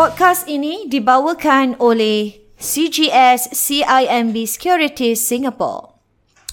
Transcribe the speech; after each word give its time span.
Podcast 0.00 0.48
ini 0.48 0.88
dibawakan 0.88 1.76
oleh 1.76 2.32
CGS 2.56 3.52
CIMB 3.52 4.48
Securities 4.48 5.20
Singapore. 5.20 5.92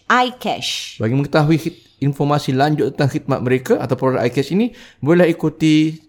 icash. 0.06 1.00
Bagi 1.00 1.16
mengetahui 1.16 1.58
informasi 2.04 2.52
lanjut 2.56 2.96
tentang 2.96 3.10
khidmat 3.12 3.44
mereka 3.44 3.80
atau 3.80 3.96
produk 3.96 4.20
iCash 4.28 4.52
ini, 4.52 4.76
boleh 5.00 5.30
ikuti 5.32 6.05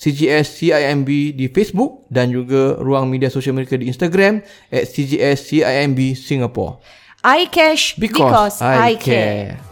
CGS 0.00 0.56
CIMB 0.56 1.36
di 1.36 1.52
Facebook 1.52 2.08
dan 2.08 2.32
juga 2.32 2.80
ruang 2.80 3.04
media 3.04 3.28
sosial 3.28 3.52
mereka 3.52 3.76
di 3.76 3.84
Instagram 3.84 4.40
at 4.72 4.88
CGS 4.88 5.52
CIMB 5.52 6.16
Singapore. 6.16 6.80
iCash 7.20 8.00
because, 8.00 8.56
because 8.56 8.64
I, 8.64 8.74
I 8.74 8.92
care. 8.96 9.60
care. 9.60 9.69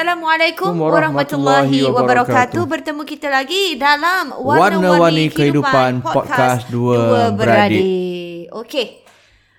Assalamualaikum 0.00 0.80
warahmatullahi, 0.80 1.84
wabarakatuh. 1.84 2.64
Bertemu 2.64 3.04
kita 3.04 3.28
lagi 3.28 3.76
dalam 3.76 4.32
Warna-Warni 4.32 5.28
Kehidupan 5.28 6.00
Podcast 6.00 6.72
Dua 6.72 7.28
Beradik. 7.28 8.48
Okey. 8.48 9.04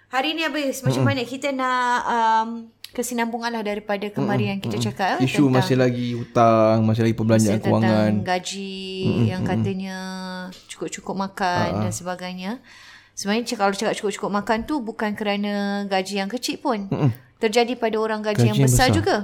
Hari 0.10 0.34
ni 0.34 0.42
habis 0.42 0.82
macam 0.82 1.06
mana 1.06 1.22
kita 1.30 1.54
nak 1.54 1.94
um, 2.10 2.48
kesinambungan 2.90 3.54
lah 3.54 3.62
daripada 3.62 4.10
kemarin 4.10 4.42
Mm-mm. 4.42 4.52
yang 4.58 4.60
kita 4.66 4.78
cakap. 4.90 5.22
Mm-mm. 5.22 5.30
Isu 5.30 5.46
masih 5.46 5.78
lagi 5.78 6.18
hutang, 6.18 6.90
masih 6.90 7.06
lagi 7.06 7.14
perbelanjaan 7.22 7.62
kewangan. 7.62 8.12
gaji 8.26 8.82
Mm-mm. 9.06 9.26
yang 9.30 9.42
katanya 9.46 9.98
cukup-cukup 10.74 11.22
makan 11.22 11.70
uh-huh. 11.70 11.84
dan 11.86 11.94
sebagainya. 11.94 12.52
Sebenarnya 13.14 13.46
kalau 13.62 13.78
cakap 13.78 13.94
cukup-cukup 13.94 14.34
makan 14.34 14.66
tu 14.66 14.82
bukan 14.82 15.14
kerana 15.14 15.86
gaji 15.86 16.18
yang 16.18 16.34
kecil 16.34 16.58
pun. 16.58 16.90
Mm-mm 16.90 17.30
terjadi 17.42 17.74
pada 17.74 17.98
orang 17.98 18.22
gaji, 18.22 18.38
gaji 18.38 18.50
yang 18.54 18.60
besar, 18.62 18.94
besar 18.94 18.96
juga. 18.96 19.16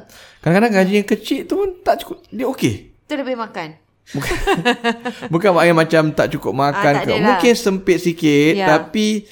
Kadang-kadang 0.41 0.73
gaji 0.81 0.93
yang 1.03 1.07
kecil 1.07 1.39
tu 1.45 1.53
pun 1.61 1.69
tak 1.85 2.01
cukup. 2.01 2.17
Dia 2.33 2.45
okey. 2.49 2.73
Terlebih 3.05 3.37
makan. 3.37 3.77
Bukan, 4.07 4.35
bukan 5.33 5.49
maknanya 5.51 5.75
macam 5.75 6.03
tak 6.15 6.27
cukup 6.33 6.53
makan 6.55 6.93
ah, 6.97 7.03
tak 7.03 7.11
ke. 7.11 7.21
Mungkin 7.21 7.53
sempit 7.53 7.97
sikit 8.01 8.53
ya. 8.55 8.67
tapi 8.71 9.27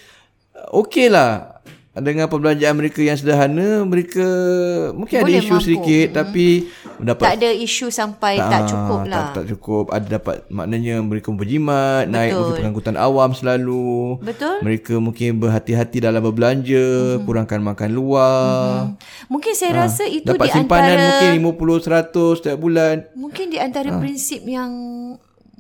okey 0.76 1.08
lah 1.08 1.55
dengan 1.96 2.28
perbelanjaan 2.28 2.76
mereka 2.76 3.00
yang 3.00 3.16
sederhana 3.16 3.88
mereka 3.88 4.28
mungkin 4.92 5.16
Boleh 5.24 5.40
ada 5.40 5.48
isu 5.48 5.54
mampu. 5.56 5.64
sedikit 5.64 6.08
hmm. 6.12 6.16
tapi 6.20 6.48
dapat 7.00 7.24
tak 7.24 7.36
ada 7.40 7.50
isu 7.56 7.88
sampai 7.88 8.34
tak, 8.36 8.52
tak 8.52 8.62
cukup 8.68 9.00
lah 9.08 9.26
tak, 9.32 9.32
tak 9.32 9.46
cukup 9.56 9.86
ada 9.96 10.08
dapat 10.20 10.36
maknanya 10.52 11.00
mereka 11.00 11.32
berjimat 11.32 12.04
betul. 12.04 12.12
naik 12.20 12.32
mungkin 12.36 12.56
pengangkutan 12.60 12.96
awam 13.00 13.32
selalu 13.32 14.20
betul 14.20 14.58
mereka 14.60 14.94
mungkin 15.00 15.30
berhati-hati 15.40 15.98
dalam 16.04 16.20
berbelanja 16.20 16.86
hmm. 17.16 17.24
kurangkan 17.24 17.64
makan 17.64 17.90
luar 17.96 18.92
hmm. 18.92 19.32
mungkin 19.32 19.54
saya 19.56 19.72
ha. 19.80 19.80
rasa 19.88 20.04
itu 20.04 20.28
dapat 20.28 20.52
di 20.52 20.56
simpanan 20.60 21.00
antara 21.00 21.08
mungkin 21.08 21.32
50 21.48 22.12
100 22.12 22.38
setiap 22.44 22.58
bulan 22.60 22.96
mungkin 23.16 23.46
di 23.48 23.58
antara 23.64 23.96
ha. 23.96 24.00
prinsip 24.04 24.44
yang 24.44 24.72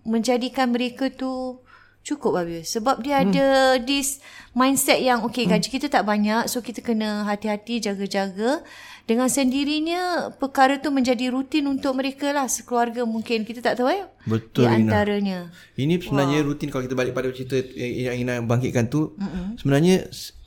menjadikan 0.03 0.69
mereka 0.69 1.07
tu 1.07 1.63
cukup 2.05 2.37
bagus 2.37 2.69
sebab 2.69 3.01
dia 3.01 3.17
hmm. 3.17 3.23
ada 3.33 3.47
this 3.81 4.21
mindset 4.53 5.01
yang 5.01 5.25
okay 5.25 5.49
hmm. 5.49 5.57
gaji 5.57 5.67
kita 5.73 5.89
tak 5.89 6.05
banyak 6.05 6.45
so 6.45 6.61
kita 6.61 6.85
kena 6.85 7.25
hati-hati 7.25 7.81
jaga-jaga 7.81 8.61
dengan 9.09 9.25
sendirinya 9.25 10.29
perkara 10.37 10.77
tu 10.77 10.93
menjadi 10.93 11.33
rutin 11.33 11.65
untuk 11.65 11.97
mereka 11.97 12.29
lah 12.29 12.45
sekeluarga 12.45 13.09
mungkin 13.09 13.41
kita 13.41 13.65
tak 13.65 13.81
tahu 13.81 13.89
eh 13.89 14.05
betul 14.29 14.69
di 14.69 14.85
antaranya 14.85 15.49
Ina. 15.49 15.81
ini 15.81 15.93
sebenarnya 15.97 16.39
wow. 16.45 16.47
rutin 16.53 16.69
kalau 16.69 16.85
kita 16.85 16.93
balik 16.93 17.17
pada 17.17 17.33
cerita 17.33 17.57
yang 17.73 18.21
Ina 18.21 18.45
bangkitkan 18.45 18.85
tu 18.85 19.17
mm-hmm. 19.17 19.45
sebenarnya 19.57 19.95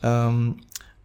um, 0.06 0.54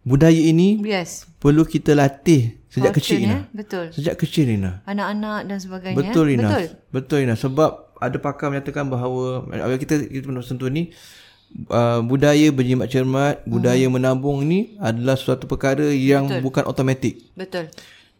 budaya 0.06 0.38
ini 0.38 0.78
yes. 0.86 1.26
perlu 1.42 1.66
kita 1.66 1.98
latih 1.98 2.62
sejak 2.70 2.90
Fortune, 2.90 2.98
kecil 3.02 3.18
Ina. 3.22 3.34
Eh? 3.34 3.42
Betul. 3.54 3.84
Sejak 3.94 4.14
kecil 4.18 4.46
Ina. 4.50 4.82
Anak-anak 4.84 5.40
dan 5.46 5.58
sebagainya. 5.62 5.96
Betul 5.96 6.26
Ina. 6.34 6.50
Betul. 6.50 6.64
Betul 6.90 7.18
Ina 7.22 7.34
sebab 7.38 7.70
ada 8.00 8.16
pakar 8.18 8.50
menyatakan 8.50 8.88
bahawa 8.88 9.46
kita 9.78 10.06
kita 10.10 10.24
pernah 10.26 10.42
sentuh 10.42 10.70
ni 10.70 10.94
uh, 11.70 12.00
budaya 12.02 12.50
berjimat 12.50 12.90
cermat, 12.90 13.42
hmm. 13.42 13.50
budaya 13.50 13.86
menabung 13.86 14.42
ni 14.42 14.74
adalah 14.82 15.14
suatu 15.14 15.46
perkara 15.46 15.90
yang 15.92 16.26
Betul. 16.26 16.42
bukan 16.42 16.62
automatik. 16.66 17.14
Betul. 17.38 17.70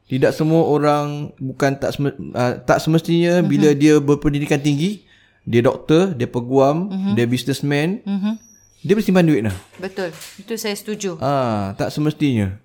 Tidak 0.04 0.36
semua 0.36 0.68
orang 0.68 1.32
bukan 1.40 1.80
tak 1.80 1.96
sem- 1.96 2.18
uh, 2.36 2.54
tak 2.62 2.78
semestinya 2.78 3.40
hmm. 3.40 3.46
bila 3.48 3.68
dia 3.72 3.94
berpendidikan 3.98 4.60
tinggi, 4.60 5.02
dia 5.48 5.64
doktor, 5.64 6.12
dia 6.12 6.28
peguam, 6.28 6.92
hmm. 6.92 7.12
dia 7.16 7.24
businessman, 7.24 8.04
hmm. 8.04 8.36
dia 8.84 8.94
bersimpan 8.94 9.24
duit 9.24 9.42
lah. 9.42 9.56
Betul. 9.80 10.12
Itu 10.36 10.54
saya 10.60 10.76
setuju. 10.76 11.16
Ah, 11.24 11.72
tak 11.80 11.88
semestinya. 11.88 12.60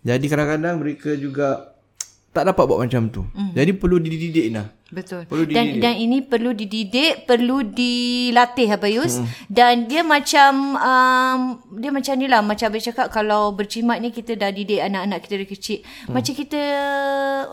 Jadi 0.00 0.32
kadang-kadang 0.32 0.80
mereka 0.80 1.12
juga 1.12 1.76
tak 2.32 2.48
dapat 2.48 2.64
buat 2.64 2.80
macam 2.80 3.12
tu. 3.12 3.22
Hmm. 3.36 3.52
Jadi 3.52 3.76
perlu 3.76 4.00
dididik 4.00 4.48
lah. 4.56 4.72
Betul. 4.90 5.22
Perlu 5.30 5.46
dan 5.46 5.78
dan 5.78 5.94
ini 5.94 6.18
perlu 6.26 6.50
dididik, 6.50 7.22
perlu 7.24 7.62
dilatih 7.62 8.74
Abayus. 8.74 9.22
Hmm. 9.22 9.26
Dan 9.46 9.86
dia 9.86 10.02
macam 10.02 10.74
um, 10.74 11.40
dia 11.78 11.90
macam 11.94 12.14
ni 12.18 12.26
lah 12.26 12.42
macam 12.42 12.66
Abang 12.70 12.82
cakap 12.82 13.06
kalau 13.14 13.54
bercimat 13.54 14.02
ni 14.02 14.10
kita 14.10 14.34
dah 14.34 14.50
didik 14.50 14.82
anak-anak 14.82 15.18
kita 15.22 15.34
dari 15.38 15.48
kecil. 15.48 15.78
Hmm. 16.06 16.18
Macam 16.18 16.32
kita 16.34 16.62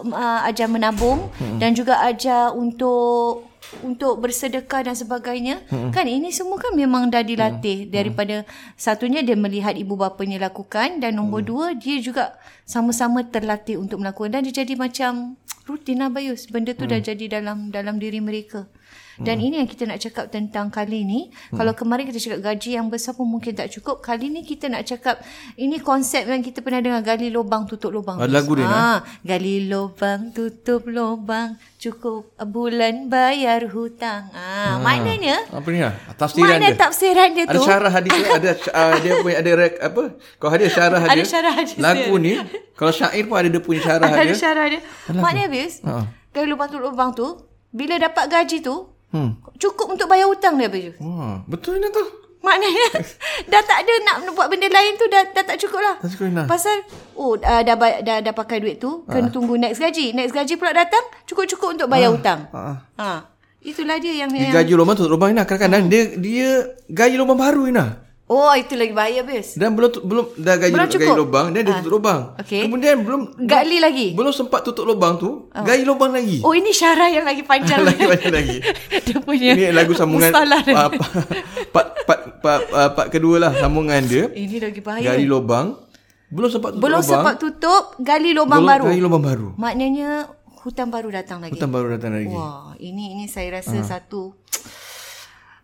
uh, 0.02 0.40
ajar 0.50 0.68
menabung 0.70 1.30
hmm. 1.38 1.62
dan 1.62 1.78
juga 1.78 2.02
ajar 2.02 2.58
untuk 2.58 3.46
untuk 3.84 4.24
bersedekah 4.24 4.88
dan 4.88 4.96
sebagainya 4.96 5.64
hmm. 5.68 5.92
kan 5.92 6.08
ini 6.08 6.32
semua 6.32 6.56
kan 6.56 6.72
memang 6.72 7.12
dah 7.12 7.22
dilatih 7.22 7.88
hmm. 7.88 7.92
daripada 7.92 8.36
satunya 8.80 9.20
dia 9.20 9.36
melihat 9.36 9.76
ibu 9.76 10.00
bapanya 10.00 10.48
lakukan 10.48 11.04
dan 11.04 11.20
nombor 11.20 11.44
hmm. 11.44 11.50
dua 11.50 11.66
dia 11.76 12.00
juga 12.00 12.36
sama-sama 12.64 13.28
terlatih 13.28 13.76
untuk 13.80 14.00
melakukan 14.00 14.40
dan 14.40 14.42
dia 14.48 14.64
jadi 14.64 14.74
macam 14.80 15.36
rutin 15.68 16.00
lah 16.00 16.08
Bayus 16.08 16.48
benda 16.48 16.72
tu 16.72 16.88
hmm. 16.88 16.92
dah 16.96 17.02
jadi 17.04 17.26
dalam 17.40 17.70
dalam 17.70 18.00
diri 18.00 18.24
mereka 18.24 18.72
dan 19.18 19.42
hmm. 19.42 19.46
ini 19.50 19.56
yang 19.66 19.70
kita 19.70 19.84
nak 19.90 19.98
cakap 19.98 20.26
tentang 20.30 20.70
kali 20.70 21.02
ni. 21.02 21.34
Hmm. 21.50 21.58
Kalau 21.58 21.74
kemarin 21.74 22.06
kita 22.06 22.22
cakap 22.22 22.40
gaji 22.54 22.78
yang 22.78 22.88
besar 22.94 23.18
pun 23.18 23.26
mungkin 23.26 23.58
tak 23.58 23.74
cukup. 23.74 24.06
Kali 24.06 24.30
ni 24.30 24.46
kita 24.46 24.70
nak 24.70 24.86
cakap 24.86 25.26
ini 25.58 25.82
konsep 25.82 26.30
yang 26.30 26.46
kita 26.46 26.62
pernah 26.62 26.86
dengar 26.86 27.02
gali 27.02 27.34
lubang 27.34 27.66
tutup 27.66 27.90
lubang. 27.90 28.22
Ada 28.22 28.30
lagu 28.30 28.54
dia 28.54 28.70
ha, 28.70 29.02
gali 29.26 29.66
lubang 29.66 30.30
tutup 30.38 30.86
lubang 30.86 31.58
cukup 31.82 32.30
bulan 32.46 33.10
bayar 33.10 33.66
hutang. 33.74 34.30
Ah, 34.38 34.78
ha, 34.78 34.86
maknanya 34.86 35.50
apa 35.50 35.68
ni? 35.74 35.82
Tafsiran 36.18 36.58
dia. 36.62 36.78
tafsiran 36.78 37.30
dia 37.34 37.46
tu. 37.50 37.58
Ada 37.58 37.60
syarah 37.66 37.92
hadis 37.94 38.14
ada 38.14 38.52
uh, 38.54 38.94
dia 39.02 39.14
punya 39.26 39.38
ada 39.42 39.52
rek, 39.66 39.74
apa? 39.82 40.04
Kalau 40.38 40.52
ada 40.54 40.68
syarah 40.70 41.02
dia. 41.02 41.14
Ada 41.18 41.24
syarah 41.26 41.54
hadis. 41.58 41.76
Lagu 41.82 42.14
dia. 42.22 42.26
ni 42.26 42.34
kalau 42.78 42.94
syair 42.94 43.26
pun 43.26 43.36
ada 43.42 43.50
dia 43.50 43.62
punya 43.62 43.82
syarah 43.82 44.06
ada 44.14 44.22
dia. 44.22 44.30
Ada 44.30 44.36
syarah 44.38 44.66
dia. 44.70 44.82
Maknanya 45.10 45.44
habis. 45.50 45.74
Ha. 45.82 46.06
Gali 46.38 46.46
lubang 46.46 46.70
tutup 46.70 46.86
lubang 46.86 47.10
tu 47.18 47.28
bila 47.78 48.02
dapat 48.02 48.26
gaji 48.34 48.66
tu 48.66 48.98
Hmm. 49.08 49.40
Cukup 49.56 49.96
untuk 49.96 50.12
bayar 50.12 50.28
hutang 50.28 50.60
dia 50.60 50.68
baju. 50.68 50.92
Wah, 51.00 51.40
betul 51.48 51.80
ni 51.80 51.88
tu. 51.90 52.04
Maknanya 52.38 53.02
dah 53.52 53.62
tak 53.66 53.80
ada 53.84 53.94
nak 54.06 54.16
buat 54.38 54.48
benda 54.48 54.70
lain 54.70 54.94
tu 54.96 55.10
dah, 55.10 55.26
dah 55.34 55.44
tak 55.44 55.58
cukup 55.58 55.82
lah. 55.82 55.96
Tak 56.00 56.10
cukup 56.16 56.32
lah. 56.36 56.46
Pasal 56.46 56.86
oh 57.18 57.34
uh, 57.34 57.62
dah, 57.66 57.76
dah, 57.76 58.00
dah, 58.04 58.18
dah 58.22 58.34
pakai 58.36 58.62
duit 58.62 58.78
tu, 58.78 59.04
ha. 59.08 59.12
kena 59.12 59.32
tunggu 59.34 59.58
next 59.58 59.82
gaji. 59.82 60.14
Next 60.14 60.36
gaji 60.36 60.54
pula 60.60 60.76
datang, 60.76 61.02
cukup-cukup 61.26 61.76
untuk 61.80 61.88
bayar 61.90 62.12
ha. 62.12 62.16
hutang. 62.16 62.40
Ha. 62.54 62.64
ha. 63.00 63.12
Itulah 63.58 63.98
dia 64.00 64.14
yang... 64.16 64.30
Dia 64.32 64.48
yang... 64.48 64.56
gaji 64.64 64.74
lubang 64.78 64.96
tu, 64.96 65.10
lubang 65.10 65.34
Ina. 65.34 65.44
Kadang-kadang 65.44 65.90
hmm. 65.90 65.92
dia, 65.92 66.04
dia 66.16 66.50
gaji 66.88 67.16
lubang 67.20 67.40
baru 67.42 67.68
Ina. 67.68 68.07
Oh, 68.28 68.52
itu 68.60 68.76
lagi 68.76 68.92
bahaya 68.92 69.24
bis. 69.24 69.56
Dan 69.56 69.72
belum 69.72 70.04
belum 70.04 70.26
dah 70.36 70.60
gaji 70.60 70.76
belum 70.76 70.88
gaji 70.92 71.16
lubang, 71.16 71.48
dan 71.56 71.64
dia 71.64 71.72
ha. 71.72 71.80
tutup 71.80 71.94
lubang. 71.96 72.22
Okay. 72.44 72.68
Kemudian 72.68 73.00
belum 73.00 73.22
gali 73.48 73.80
lagi. 73.80 74.08
Belum 74.20 74.36
sempat 74.36 74.68
tutup 74.68 74.84
lubang 74.84 75.16
tu, 75.16 75.48
oh. 75.48 75.64
gali 75.64 75.88
lubang 75.88 76.12
lagi. 76.12 76.44
Oh, 76.44 76.52
ini 76.52 76.76
syarah 76.76 77.08
yang 77.08 77.24
lagi 77.24 77.48
panjang. 77.48 77.80
lagi 77.88 78.04
panjang 78.04 78.36
lagi. 78.36 78.58
dia 79.08 79.18
punya. 79.24 79.56
Ini 79.56 79.72
lagu 79.72 79.96
sambungan 79.96 80.36
part, 80.36 80.44
part, 81.72 81.88
part, 82.04 82.22
part, 82.44 82.64
part 83.00 83.08
kedua 83.08 83.48
lah 83.48 83.52
sambungan 83.56 84.04
dia. 84.04 84.28
Ini 84.28 84.60
lagi 84.60 84.80
bahaya. 84.84 85.16
Gali 85.16 85.24
lubang. 85.24 85.80
Belum 86.28 86.52
sempat 86.52 86.76
tutup 86.76 86.84
belum 86.84 87.00
lubang. 87.00 87.08
Belum 87.08 87.24
sempat 87.24 87.36
tutup, 87.40 87.84
gali 88.04 88.32
lubang 88.36 88.60
belum 88.60 88.72
baru. 88.76 88.84
Gali 88.92 89.00
lubang 89.00 89.24
baru. 89.24 89.48
Maknanya 89.56 90.10
hutang 90.68 90.92
baru 90.92 91.08
datang 91.16 91.40
lagi. 91.40 91.56
Hutang 91.56 91.72
baru 91.72 91.96
datang 91.96 92.12
lagi. 92.12 92.28
Wah, 92.28 92.76
ini 92.76 93.16
ini 93.16 93.32
saya 93.32 93.64
rasa 93.64 93.80
satu 93.88 94.36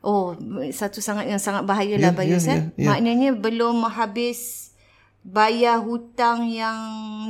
Oh, 0.04 0.36
satu 0.76 1.00
sangat 1.00 1.32
yang 1.32 1.40
sangat 1.40 1.64
bahaya 1.64 1.96
lah 1.96 2.12
Ya, 2.12 2.18
Bayus 2.18 2.44
ya, 2.44 2.60
eh. 2.60 2.62
ya, 2.76 2.76
ya. 2.76 2.88
Maknanya 2.92 3.40
belum 3.40 3.88
habis 3.88 4.72
bayar 5.24 5.80
hutang 5.80 6.52
yang 6.52 6.76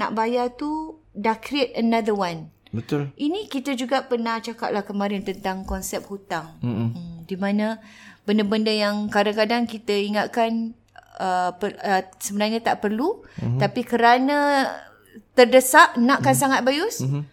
nak 0.02 0.18
bayar 0.18 0.50
tu 0.58 0.98
dah 1.14 1.38
create 1.38 1.78
another 1.78 2.18
one. 2.18 2.50
Betul. 2.74 3.14
Ini 3.14 3.46
kita 3.46 3.78
juga 3.78 4.02
pernah 4.10 4.42
cakap 4.42 4.74
lah 4.74 4.82
kemarin 4.82 5.22
tentang 5.22 5.62
konsep 5.62 6.02
hutang. 6.10 6.58
Mm-mm. 6.66 6.90
Hmm, 6.90 7.18
di 7.30 7.38
mana 7.38 7.78
benda-benda 8.26 8.74
yang 8.74 9.06
kadang-kadang 9.14 9.70
kita 9.70 9.94
ingatkan 9.94 10.74
uh, 11.20 11.52
per, 11.56 11.76
uh, 11.80 12.02
sebenarnya 12.18 12.64
tak 12.64 12.80
perlu 12.82 13.22
mm-hmm. 13.38 13.60
tapi 13.60 13.82
kerana 13.84 14.70
terdesak 15.38 16.00
nakkan 16.00 16.34
mm-hmm. 16.34 16.40
sangat 16.40 16.62
bayus 16.66 17.04
mm-hmm. 17.04 17.24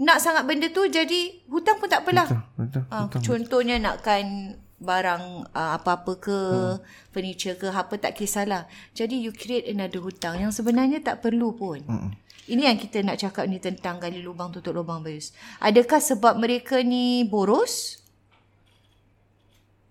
Nak 0.00 0.18
sangat 0.18 0.48
benda 0.48 0.72
tu 0.72 0.88
jadi 0.88 1.44
hutang 1.52 1.76
pun 1.76 1.88
tak 1.92 2.08
apalah. 2.08 2.24
Betul. 2.56 2.88
Uh, 2.88 3.06
contohnya 3.20 3.76
nakkan 3.76 4.56
barang 4.80 5.52
uh, 5.52 5.70
apa-apa 5.76 6.12
ke 6.16 6.38
hmm. 6.40 6.80
furniture 7.12 7.56
ke 7.60 7.68
apa 7.68 8.00
tak 8.00 8.16
kisahlah. 8.16 8.64
Jadi 8.96 9.20
you 9.20 9.30
create 9.36 9.68
another 9.68 10.00
hutang 10.00 10.40
yang 10.40 10.48
sebenarnya 10.48 11.04
tak 11.04 11.20
perlu 11.20 11.52
pun. 11.52 11.84
Hmm. 11.84 12.16
Ini 12.48 12.72
yang 12.72 12.80
kita 12.80 13.04
nak 13.04 13.20
cakap 13.20 13.44
ni 13.46 13.60
tentang 13.60 14.00
gali 14.00 14.24
lubang 14.24 14.48
tutup 14.50 14.72
lubang 14.72 15.04
Bayus. 15.04 15.36
Adakah 15.60 16.00
sebab 16.00 16.40
mereka 16.40 16.80
ni 16.80 17.22
boros? 17.28 18.00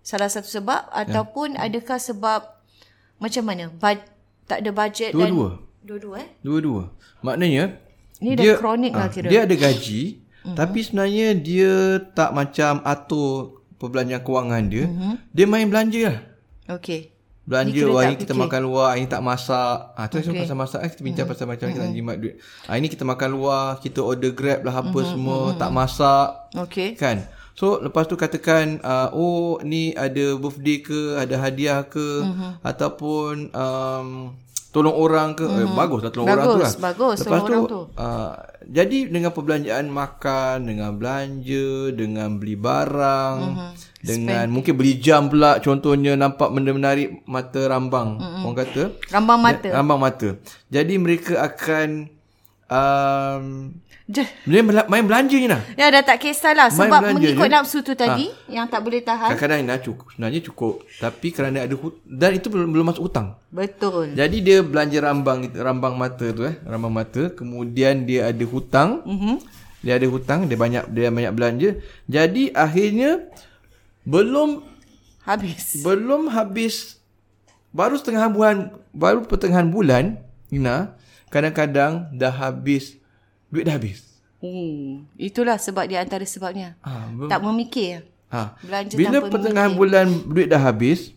Salah 0.02 0.26
satu 0.26 0.50
sebab 0.50 0.90
ya. 0.90 1.06
ataupun 1.06 1.54
adakah 1.54 2.02
sebab 2.02 2.60
macam 3.22 3.44
mana? 3.46 3.70
Bud, 3.70 4.02
tak 4.50 4.66
ada 4.66 4.70
bajet 4.74 5.14
Dua-dua. 5.14 5.54
dan 5.54 5.86
dua-dua 5.86 6.14
eh? 6.18 6.28
Dua-dua. 6.42 6.82
Maknanya 7.22 7.78
Ni 8.20 8.36
dah 8.36 8.60
kronik 8.60 8.92
lah 8.92 9.08
ah, 9.08 9.10
kira. 9.10 9.28
Dia 9.32 9.48
ada 9.48 9.54
gaji 9.56 10.02
mm-hmm. 10.20 10.56
tapi 10.56 10.78
sebenarnya 10.84 11.28
dia 11.36 11.74
tak 12.12 12.30
macam 12.36 12.84
atur 12.84 13.64
perbelanjaan 13.80 14.22
kewangan 14.22 14.62
dia. 14.68 14.84
Mm-hmm. 14.84 15.14
Dia 15.32 15.46
main 15.48 15.66
belanja 15.66 16.00
lah. 16.04 16.18
Okey. 16.76 17.00
Belanja 17.48 17.82
wah 17.90 18.04
ini 18.06 18.14
kita 18.14 18.36
fikir. 18.36 18.42
makan 18.46 18.60
luar, 18.62 18.90
ini 18.94 19.08
tak 19.10 19.24
masak. 19.24 19.76
Ah 19.96 20.06
tu 20.06 20.20
okay. 20.20 20.44
Pasal 20.44 20.54
masak 20.54 20.80
eh, 20.84 20.90
kita 20.92 21.02
bincang 21.02 21.26
mm-hmm. 21.26 21.34
pasal 21.34 21.46
macam 21.50 21.64
mana 21.66 21.74
kita 21.74 21.86
nak 21.88 21.96
jimat 21.96 22.16
duit. 22.20 22.34
Ah 22.68 22.74
ini 22.76 22.86
kita 22.86 23.02
makan 23.08 23.28
luar, 23.32 23.64
kita 23.80 24.00
order 24.04 24.32
Grab 24.36 24.60
lah 24.62 24.74
apa 24.76 24.92
mm-hmm. 24.92 25.10
semua, 25.10 25.38
mm-hmm. 25.40 25.58
tak 25.58 25.70
masak. 25.72 26.28
Okey. 26.54 26.88
Kan? 26.94 27.26
So 27.58 27.82
lepas 27.82 28.06
tu 28.06 28.14
katakan 28.14 28.78
uh, 28.84 29.10
oh 29.16 29.58
ni 29.66 29.96
ada 29.96 30.38
birthday 30.38 30.78
ke, 30.84 31.18
ada 31.18 31.34
hadiah 31.40 31.82
ke 31.88 32.22
mm-hmm. 32.22 32.50
ataupun 32.62 33.50
um, 33.50 34.36
tolong 34.70 34.94
orang 34.94 35.34
ke. 35.34 35.44
Mm-hmm. 35.46 35.66
Eh, 35.66 35.76
bagus 35.76 36.00
lah 36.02 36.10
tolong 36.14 36.26
Bagus, 36.30 36.38
orang 36.40 36.46
tu 36.46 36.62
lah. 36.62 36.72
bagus 36.78 37.16
Lepas 37.18 37.26
tolong 37.26 37.46
tu, 37.46 37.54
orang 37.54 37.62
tu. 37.66 37.80
Uh, 37.98 38.32
jadi 38.70 38.98
dengan 39.10 39.30
perbelanjaan 39.34 39.86
makan, 39.90 40.56
dengan 40.66 40.90
belanja, 40.94 41.68
dengan 41.94 42.28
beli 42.38 42.56
barang, 42.56 43.36
mm-hmm. 43.42 43.70
dengan 44.06 44.46
Spend. 44.46 44.54
mungkin 44.54 44.74
beli 44.78 44.94
jam 45.02 45.26
pula 45.26 45.58
contohnya 45.58 46.12
nampak 46.14 46.48
benda 46.54 46.70
menarik 46.70 47.22
mata 47.26 47.60
rambang. 47.66 48.18
Mm-hmm. 48.18 48.42
Orang 48.46 48.56
kata 48.56 48.82
Rambang 49.10 49.40
mata. 49.42 49.68
rambang 49.74 50.00
mata. 50.00 50.28
Jadi 50.70 50.94
mereka 50.96 51.34
akan 51.42 52.19
um, 52.70 53.74
dia 54.10 54.26
main 54.90 55.06
belanja 55.06 55.38
je 55.38 55.46
lah. 55.46 55.62
Ya 55.78 55.86
dah 55.86 56.02
tak 56.02 56.18
kisahlah 56.18 56.66
sebab 56.66 57.14
mengikut 57.14 57.46
je. 57.46 57.54
nafsu 57.54 57.78
tu 57.86 57.94
tadi 57.94 58.26
yang 58.50 58.66
tak 58.66 58.82
boleh 58.82 58.98
tahan. 59.06 59.30
Kadang-kadang 59.30 59.58
Ina 59.62 59.76
cukup, 59.78 60.06
sebenarnya 60.10 60.40
cukup. 60.42 60.74
Tapi 60.98 61.28
kerana 61.30 61.62
ada 61.62 61.74
hut- 61.78 62.02
dan 62.02 62.34
itu 62.34 62.50
belum, 62.50 62.74
belum 62.74 62.86
masuk 62.90 63.06
hutang. 63.06 63.38
Betul. 63.54 64.18
Jadi 64.18 64.36
dia 64.42 64.66
belanja 64.66 64.98
rambang 64.98 65.46
rambang 65.54 65.94
mata 65.94 66.26
tu 66.34 66.42
eh, 66.42 66.58
rambang 66.66 66.90
mata, 66.90 67.30
kemudian 67.30 68.02
dia 68.02 68.34
ada 68.34 68.44
hutang. 68.46 69.06
Mhm. 69.06 69.34
Dia 69.80 69.96
ada 69.96 70.06
hutang, 70.10 70.44
dia 70.50 70.58
banyak 70.58 70.84
dia 70.90 71.08
banyak 71.08 71.32
belanja. 71.32 71.70
Jadi 72.10 72.50
akhirnya 72.50 73.30
belum 74.02 74.66
Habis. 75.22 75.86
belum 75.86 76.32
habis 76.32 76.98
baru 77.70 77.94
setengah 77.94 78.26
bulan 78.34 78.56
baru 78.90 79.22
pertengahan 79.22 79.70
bulan 79.70 80.18
Ina 80.50 80.98
kadang-kadang 81.30 82.10
dah 82.12 82.30
habis 82.30 82.98
duit 83.48 83.64
dah 83.64 83.74
habis. 83.74 84.02
Hmm. 84.38 85.04
Itulah 85.14 85.56
sebab 85.56 85.84
dia 85.84 86.00
antara 86.00 86.24
sebabnya. 86.24 86.74
Ha, 86.80 87.08
belum, 87.08 87.28
Tak 87.28 87.40
memikir. 87.40 88.04
ha. 88.28 88.56
belanja 88.58 88.94
Bila 88.94 89.08
tanpa 89.14 89.28
pertengahan 89.30 89.72
bulan 89.72 90.06
duit 90.26 90.46
dah 90.46 90.58
habis 90.58 91.12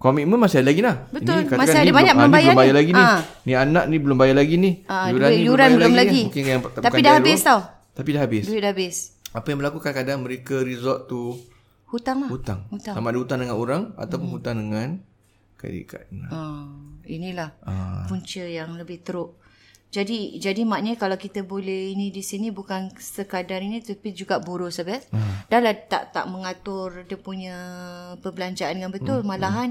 Komitmen 0.00 0.40
masih 0.40 0.64
ada 0.64 0.72
lagi 0.72 0.80
lah. 0.80 0.96
Betul, 1.12 1.44
katakan 1.44 1.60
masih 1.60 1.68
ni 1.68 1.76
ada 1.76 1.84
belum- 1.84 1.98
banyak 2.00 2.14
ah, 2.16 2.16
belum 2.16 2.32
ni 2.32 2.56
bayar 2.56 2.74
lagi 2.74 2.90
ni. 2.90 3.02
Ah. 3.04 3.20
Ni 3.44 3.52
anak 3.52 3.84
ni 3.84 3.96
belum 4.00 4.16
bayar 4.16 4.32
lagi 4.32 4.54
ni. 4.56 4.70
Ah, 4.88 5.12
Yuran 5.12 5.20
duit- 5.20 5.28
ni 5.28 5.36
belum 5.36 5.44
yuran 5.44 5.68
belum 5.68 5.92
lagi. 5.92 5.98
lagi. 6.00 6.16
kan. 6.16 6.24
Mungkin 6.24 6.44
yang, 6.48 6.60
Tapi 6.80 7.00
dah 7.04 7.12
habis 7.12 7.40
tau. 7.44 7.60
Tapi 7.92 8.08
dah 8.16 8.20
habis. 8.24 8.44
Duit 8.48 8.60
dah 8.64 8.72
habis. 8.72 8.96
Apa 9.30 9.46
yang 9.46 9.58
berlaku 9.60 9.78
kadang-kadang 9.78 10.18
mereka 10.24 10.56
resort 10.58 11.04
to 11.04 11.36
Hutang 11.84 12.24
lah. 12.24 12.28
hutang. 12.32 12.60
Hutang. 12.72 12.94
Sama 12.96 13.12
ada 13.12 13.18
hutang 13.20 13.38
dengan 13.44 13.56
orang 13.60 13.82
ataupun 13.94 14.28
hutang 14.32 14.56
dengan 14.56 14.88
kredit 15.60 15.84
card. 15.92 16.08
Ah, 16.32 16.72
inilah 17.04 17.52
Ah. 17.60 18.08
punca 18.08 18.40
yang 18.40 18.80
lebih 18.80 19.04
teruk. 19.04 19.36
Jadi 19.90 20.38
jadi 20.38 20.62
maknanya 20.62 20.96
kalau 20.96 21.18
kita 21.18 21.42
boleh 21.42 21.92
ini 21.98 22.14
di 22.14 22.22
sini 22.22 22.54
bukan 22.54 22.94
sekadar 22.94 23.58
ini 23.58 23.82
tapi 23.82 24.14
juga 24.14 24.38
boros 24.38 24.78
habis. 24.78 25.04
Hmm. 25.10 25.44
Dah 25.50 25.58
lah 25.58 25.74
tak 25.74 26.14
tak 26.14 26.30
mengatur 26.30 27.04
dia 27.04 27.18
punya 27.18 27.56
perbelanjaan 28.22 28.78
dengan 28.78 28.94
betul. 28.94 29.20
Hmm. 29.20 29.34
Malahan 29.34 29.70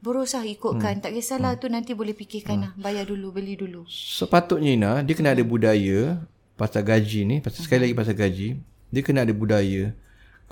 boros 0.00 0.32
lah 0.32 0.48
ikutkan. 0.48 0.98
Hmm. 0.98 1.02
Tak 1.04 1.12
kisahlah 1.12 1.52
hmm. 1.54 1.60
tu 1.60 1.66
nanti 1.68 1.92
boleh 1.92 2.16
fikirkan 2.16 2.56
hmm. 2.56 2.64
lah. 2.64 2.72
Bayar 2.80 3.04
dulu, 3.04 3.28
beli 3.30 3.54
dulu. 3.54 3.84
Sepatutnya 3.92 4.72
Ina, 4.72 4.92
dia 5.04 5.14
kena 5.14 5.36
ada 5.36 5.44
budaya 5.44 6.24
pasal 6.56 6.80
gaji 6.80 7.20
ni, 7.28 7.36
pasal 7.44 7.60
sekali 7.64 7.80
lagi 7.88 7.96
pasal 7.96 8.16
gaji, 8.16 8.48
dia 8.88 9.02
kena 9.04 9.28
ada 9.28 9.36
budaya. 9.36 9.92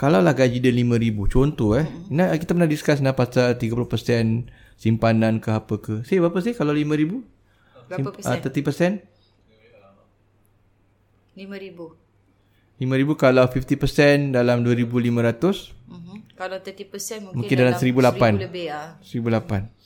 Kalau 0.00 0.24
lah 0.24 0.32
gaji 0.32 0.64
dia 0.64 0.72
RM5,000, 0.72 1.28
contoh 1.28 1.76
eh. 1.76 1.84
Ina, 2.08 2.32
kita 2.40 2.56
pernah 2.56 2.64
discuss 2.64 3.04
Ina 3.04 3.12
pasal 3.12 3.60
30% 3.60 4.48
simpanan 4.80 5.44
ke 5.44 5.52
apa 5.52 5.76
ke. 5.76 6.00
Say 6.08 6.16
berapa 6.16 6.40
sih 6.40 6.56
kalau 6.56 6.72
RM5,000? 6.72 7.20
Berapa 7.84 8.08
Uh, 8.08 8.40
persen? 8.40 9.04
30%? 11.36 11.36
RM5,000. 11.36 11.78
RM5,000 12.80 13.10
kalau 13.20 13.44
50% 13.44 14.32
dalam 14.32 14.64
RM2,500, 14.64 15.76
Uh-huh. 15.90 16.22
Kalau 16.38 16.54
30% 16.62 16.86
mungkin, 17.26 17.34
Mungkin 17.34 17.56
dalam 17.58 17.74
1,800. 17.74 17.82
RM1,000 17.82 18.46
lebih 18.46 18.66
lah. 18.70 18.94
RM1,800. 19.02 19.79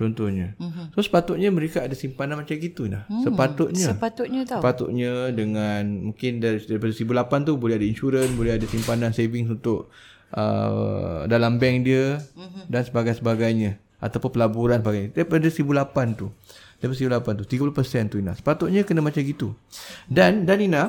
Contohnya. 0.00 0.56
Uh-huh. 0.56 0.88
So 0.96 1.04
sepatutnya 1.04 1.52
mereka 1.52 1.84
ada 1.84 1.92
simpanan 1.92 2.40
macam 2.40 2.56
gitu 2.56 2.88
nah. 2.88 3.04
Hmm. 3.04 3.20
Sepatutnya. 3.20 3.92
Sepatutnya 3.92 4.48
tau. 4.48 4.64
Sepatutnya 4.64 5.28
dengan 5.28 6.08
mungkin 6.08 6.40
dari 6.40 6.64
daripada 6.64 6.96
1008 6.96 7.44
tu 7.44 7.52
boleh 7.60 7.76
ada 7.76 7.84
insurans, 7.84 8.32
boleh 8.32 8.56
ada 8.56 8.64
simpanan 8.64 9.12
savings 9.12 9.52
untuk 9.52 9.92
uh, 10.32 11.28
dalam 11.28 11.60
bank 11.60 11.76
dia 11.84 12.16
mm-hmm. 12.16 12.64
dan 12.72 12.80
sebagainya 13.12 13.76
ataupun 14.00 14.40
pelaburan 14.40 14.80
sebagainya. 14.80 15.12
Daripada 15.12 15.52
1008 15.52 16.16
tu. 16.16 16.32
Daripada 16.80 16.96
1008 17.20 17.44
tu 17.44 17.44
30% 17.44 18.08
tu 18.08 18.16
Ina. 18.24 18.32
Sepatutnya 18.32 18.80
kena 18.88 19.04
macam 19.04 19.20
gitu. 19.20 19.52
Dan 20.08 20.48
dan 20.48 20.64
Ina 20.64 20.88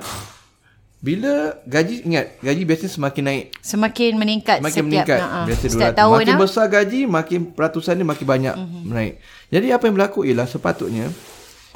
bila 1.02 1.58
gaji 1.66 2.06
ingat 2.06 2.38
gaji 2.46 2.62
biasanya 2.62 2.92
semakin 2.94 3.24
naik 3.26 3.44
Semakin 3.58 4.12
meningkat 4.22 4.62
Makin 4.62 4.70
setiap 4.70 4.86
meningkat 4.86 5.20
uh-uh. 5.20 5.46
Biasa 5.50 5.64
setiap 5.66 5.92
200 5.94 5.98
tahun 5.98 6.14
Makin 6.22 6.30
ah. 6.30 6.40
besar 6.46 6.66
gaji 6.70 7.00
Makin 7.10 7.40
peratusan 7.58 7.94
dia 7.98 8.06
makin 8.06 8.26
banyak 8.30 8.54
mm-hmm. 8.54 8.82
menaik 8.86 9.14
Jadi 9.50 9.68
apa 9.74 9.84
yang 9.90 9.96
berlaku 9.98 10.20
ialah 10.30 10.46
Sepatutnya 10.46 11.10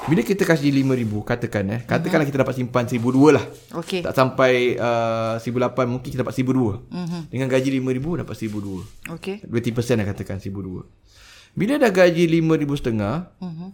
Bila 0.06 0.22
kita 0.22 0.46
kasih 0.46 0.70
RM5,000 0.70 1.12
Katakan 1.26 1.64
eh 1.74 1.80
Katakanlah 1.82 2.22
mm-hmm. 2.22 2.30
kita 2.30 2.38
dapat 2.46 2.54
simpan 2.54 2.84
RM1,200 2.86 3.34
lah 3.34 3.44
Okey. 3.82 4.00
Tak 4.06 4.12
sampai 4.14 4.52
uh, 4.78 5.42
RM1,800 5.42 5.86
Mungkin 5.90 6.08
kita 6.14 6.20
dapat 6.22 6.34
RM1,200 6.38 6.94
Mhm. 6.94 7.20
Dengan 7.26 7.46
gaji 7.50 7.68
RM5,000 7.74 8.06
Dapat 8.22 8.34
RM1,200 8.38 9.10
Okey. 9.10 9.36
20% 9.42 9.98
lah 9.98 10.06
katakan 10.06 10.36
RM1,200 10.38 10.86
Bila 11.58 11.72
dah 11.82 11.90
gaji 11.90 12.22
RM5,000 12.30 12.70
setengah 12.78 13.14
Mhm. 13.42 13.68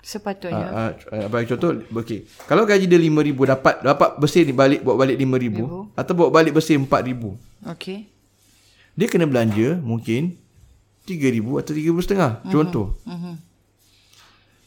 Sepatutnya. 0.00 0.66
Uh, 0.72 0.92
uh, 1.12 1.28
bagi 1.28 1.46
contoh 1.52 1.76
okey. 2.00 2.24
Kalau 2.48 2.64
gaji 2.64 2.88
dia 2.88 2.96
5000 2.96 3.52
dapat 3.52 3.74
dapat 3.84 4.10
bersih 4.16 4.48
ni 4.48 4.56
balik 4.56 4.80
bawa 4.80 5.04
balik 5.04 5.20
5000 5.20 5.92
atau 5.92 6.12
bawa 6.16 6.30
balik 6.32 6.52
bersih 6.56 6.80
4000. 6.80 7.68
Okey. 7.76 8.08
Dia 8.96 9.06
kena 9.12 9.28
belanja 9.28 9.76
mungkin 9.84 10.40
3000 11.04 11.60
atau 11.60 11.72
3000 11.76 12.04
setengah. 12.04 12.32
Uh-huh. 12.40 12.52
Contoh. 12.52 12.86
Mhm. 13.04 13.34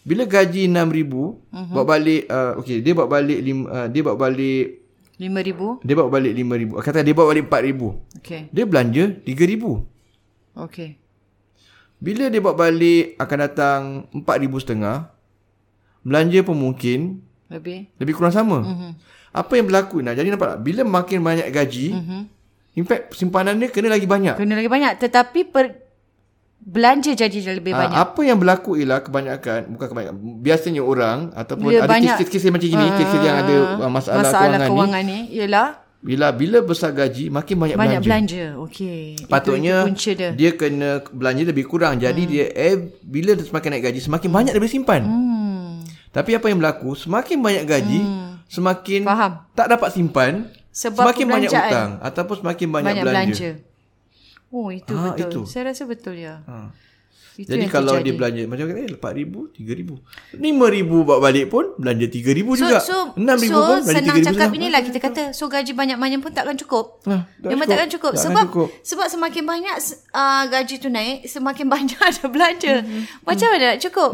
Bila 0.04 0.24
gaji 0.30 0.70
6000 0.70 0.76
uh-huh. 0.76 1.74
bawa 1.74 1.86
balik 1.98 2.30
uh, 2.30 2.60
okey 2.62 2.86
dia 2.86 2.94
bawa 2.94 3.08
balik 3.10 3.40
lim, 3.42 3.66
uh, 3.66 3.88
dia 3.90 4.02
bawa 4.06 4.18
balik 4.30 4.84
RM5,000. 5.22 5.86
dia 5.86 5.94
bawa 5.98 6.10
balik 6.10 6.34
5000. 6.34 6.86
Kata 6.86 7.00
dia 7.06 7.14
bawa 7.14 7.28
balik 7.34 7.46
4000. 7.50 8.22
Okey. 8.22 8.42
Dia 8.50 8.66
belanja 8.66 9.04
3000. 9.26 10.62
Okey. 10.62 10.90
Bila 12.04 12.28
dia 12.28 12.42
bawa 12.44 12.56
balik 12.68 13.16
akan 13.18 13.38
datang 13.40 13.82
4000 14.12 14.64
setengah. 14.66 14.98
Belanja 16.04 16.40
pun 16.42 16.54
mungkin 16.54 17.24
Lebih. 17.48 17.88
lebih 17.96 18.14
kurang 18.14 18.32
sama. 18.32 18.60
Uh-huh. 18.60 18.92
Apa 19.32 19.56
yang 19.56 19.66
berlaku 19.66 20.00
nak? 20.00 20.14
Jadi 20.14 20.30
nampak 20.30 20.48
tak? 20.52 20.60
Bila 20.62 20.82
makin 20.84 21.20
banyak 21.20 21.48
gaji, 21.48 21.88
in 22.74 22.84
fact 22.84 23.14
simpanan 23.14 23.56
dia 23.56 23.68
kena 23.68 23.88
lagi 23.88 24.06
banyak. 24.06 24.36
Kena 24.36 24.54
lagi 24.54 24.68
banyak 24.68 25.00
tetapi 25.00 25.46
per 25.46 25.80
belanja 26.60 27.12
jadi 27.12 27.60
lebih 27.60 27.72
Ah, 27.72 27.80
banyak. 27.82 27.98
apa 27.98 28.22
yang 28.24 28.38
berlaku 28.40 28.80
ialah 28.80 29.04
kebanyakan 29.04 29.68
bukan 29.70 29.88
kebanyakan 29.90 30.16
biasanya 30.40 30.80
orang 30.80 31.20
ataupun 31.34 31.68
Bila 31.68 31.84
ada 31.84 31.92
banyak- 31.92 32.18
kes-kes 32.20 32.48
macam 32.48 32.64
gini, 32.66 32.88
kes 32.96 33.12
yang 33.14 33.38
ada 33.38 33.56
uh, 33.78 33.92
masalah, 33.92 34.24
masalah 34.24 34.48
kewangan, 34.48 34.70
kewangan 34.70 35.04
ni, 35.04 35.12
ni 35.12 35.36
ialah 35.36 35.68
bila 36.00 36.32
bila 36.32 36.60
besar 36.60 36.92
gaji 36.92 37.28
makin 37.28 37.56
banyak, 37.58 37.76
banyak 37.76 38.00
belanja. 38.00 38.52
belanja. 38.52 38.64
Okey. 38.64 39.00
Itu- 39.18 39.28
Patutnya 39.28 39.76
itu 39.78 39.88
punca 39.88 40.12
dia. 40.14 40.30
dia 40.32 40.52
kena 40.52 40.90
belanja 41.06 41.44
lebih 41.46 41.66
kurang. 41.66 41.96
Jadi 41.96 42.22
dia 42.28 42.46
eh, 42.50 42.76
bila 43.02 43.36
semakin 43.36 43.70
naik 43.72 43.84
gaji 43.84 44.00
semakin 44.02 44.30
banyak 44.30 44.52
dia 44.52 44.60
boleh 44.60 44.72
simpan. 44.72 45.02
Hmm. 45.04 45.33
Tapi 46.14 46.32
apa 46.32 46.46
yang 46.46 46.58
berlaku 46.58 46.94
semakin 46.94 47.38
banyak 47.38 47.64
gaji 47.66 48.00
semakin 48.46 49.02
Faham. 49.02 49.32
tak 49.52 49.68
dapat 49.68 49.90
simpan 49.90 50.46
Sebab 50.70 51.04
semakin 51.04 51.26
banyak 51.28 51.50
hutang 51.50 51.92
ataupun 52.00 52.36
semakin 52.40 52.68
banyak, 52.72 52.94
Banyak, 52.94 53.04
belanja. 53.04 53.50
belanja. 53.50 53.52
Oh, 54.50 54.70
itu 54.70 54.90
Ah, 54.92 55.12
betul. 55.12 55.26
itu. 55.26 55.42
Saya 55.48 55.64
rasa 55.68 55.84
betul 55.84 56.14
ya. 56.16 56.42
Ha. 56.44 56.70
Itu 57.36 57.50
Jadi 57.50 57.66
kalau 57.66 57.98
terjadi. 57.98 58.06
dia 58.06 58.14
belanja 58.14 58.42
macam 58.46 58.66
kata 58.68 58.80
eh 58.80 58.90
4000, 58.94 59.50
3000. 59.58 59.98
5000 60.38 61.02
bawa 61.02 61.18
balik 61.20 61.50
pun 61.50 61.66
belanja 61.76 62.06
3000 62.08 62.46
So, 62.54 62.62
juga. 62.64 62.78
so, 62.80 62.98
6000 63.16 63.18
so 63.44 63.58
pun 63.58 63.78
belanja 63.82 63.90
senang 63.96 64.16
3000 64.16 64.28
cakap 64.30 64.48
juga. 64.48 64.58
inilah 64.62 64.82
kita 64.84 65.00
kata 65.00 65.24
so 65.32 65.44
gaji 65.48 65.72
banyak-banyak 65.74 66.20
pun 66.20 66.30
takkan 66.32 66.54
cukup. 66.56 66.86
Tak 67.02 67.26
Memang 67.44 67.58
cukup. 67.60 67.70
takkan 67.72 67.90
cukup 67.90 68.12
Takkan 68.12 68.26
sebab 68.28 68.46
cukup. 68.48 68.68
sebab 68.84 69.06
semakin 69.10 69.44
banyak 69.44 69.76
uh, 70.12 70.44
gaji 70.48 70.76
tu 70.78 70.90
naik 70.90 71.26
semakin 71.26 71.66
banyak 71.74 71.98
ada 72.00 72.26
belanja. 72.28 72.74
Hmm, 72.80 73.02
Macam 73.24 73.48
mana 73.48 73.66
nak 73.68 73.80
cukup? 73.80 74.12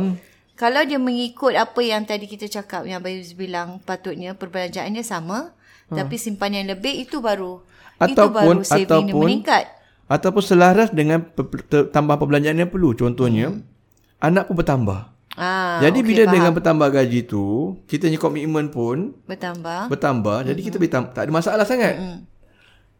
Kalau 0.60 0.84
dia 0.84 1.00
mengikut 1.00 1.56
apa 1.56 1.80
yang 1.80 2.04
tadi 2.04 2.28
kita 2.28 2.52
cakap 2.52 2.84
yang 2.84 3.00
Bayus 3.00 3.32
bilang 3.32 3.80
patutnya 3.80 4.36
perbelanjaannya 4.36 5.02
sama 5.02 5.56
tapi 5.90 6.20
simpanan 6.20 6.62
yang 6.62 6.76
lebih 6.76 7.02
itu 7.02 7.18
baru 7.18 7.64
itu 7.98 8.14
Hmm. 8.14 8.14
Ataupun 8.14 8.36
baru 8.36 8.60
saving 8.62 8.84
dia 8.84 8.86
ataupun 8.86 9.24
meningkat. 9.26 9.64
ataupun 10.06 10.42
selaras 10.42 10.90
dengan 10.90 11.20
tambah 11.90 12.16
perbelanjaan 12.16 12.60
yang 12.60 12.68
perlu. 12.68 12.92
Contohnya 12.94 13.56
anak 14.20 14.46
pun 14.46 14.56
bertambah. 14.56 15.00
Ah, 15.34 15.80
Jadi 15.80 16.00
okey, 16.00 16.08
bila 16.10 16.24
faham. 16.24 16.34
dengan 16.34 16.52
bertambah 16.52 16.88
gaji 16.90 17.20
tu, 17.24 17.46
kita 17.86 18.06
punya 18.06 18.20
komitmen 18.20 18.66
pun 18.68 19.16
bertambah. 19.24 19.88
bertambah. 19.88 20.38
Jadi 20.46 20.60
kita 20.60 20.76
boleh 20.76 20.92
tam- 20.92 21.12
tak 21.12 21.24
ada 21.24 21.32
masalah 21.32 21.64
sangat. 21.64 21.96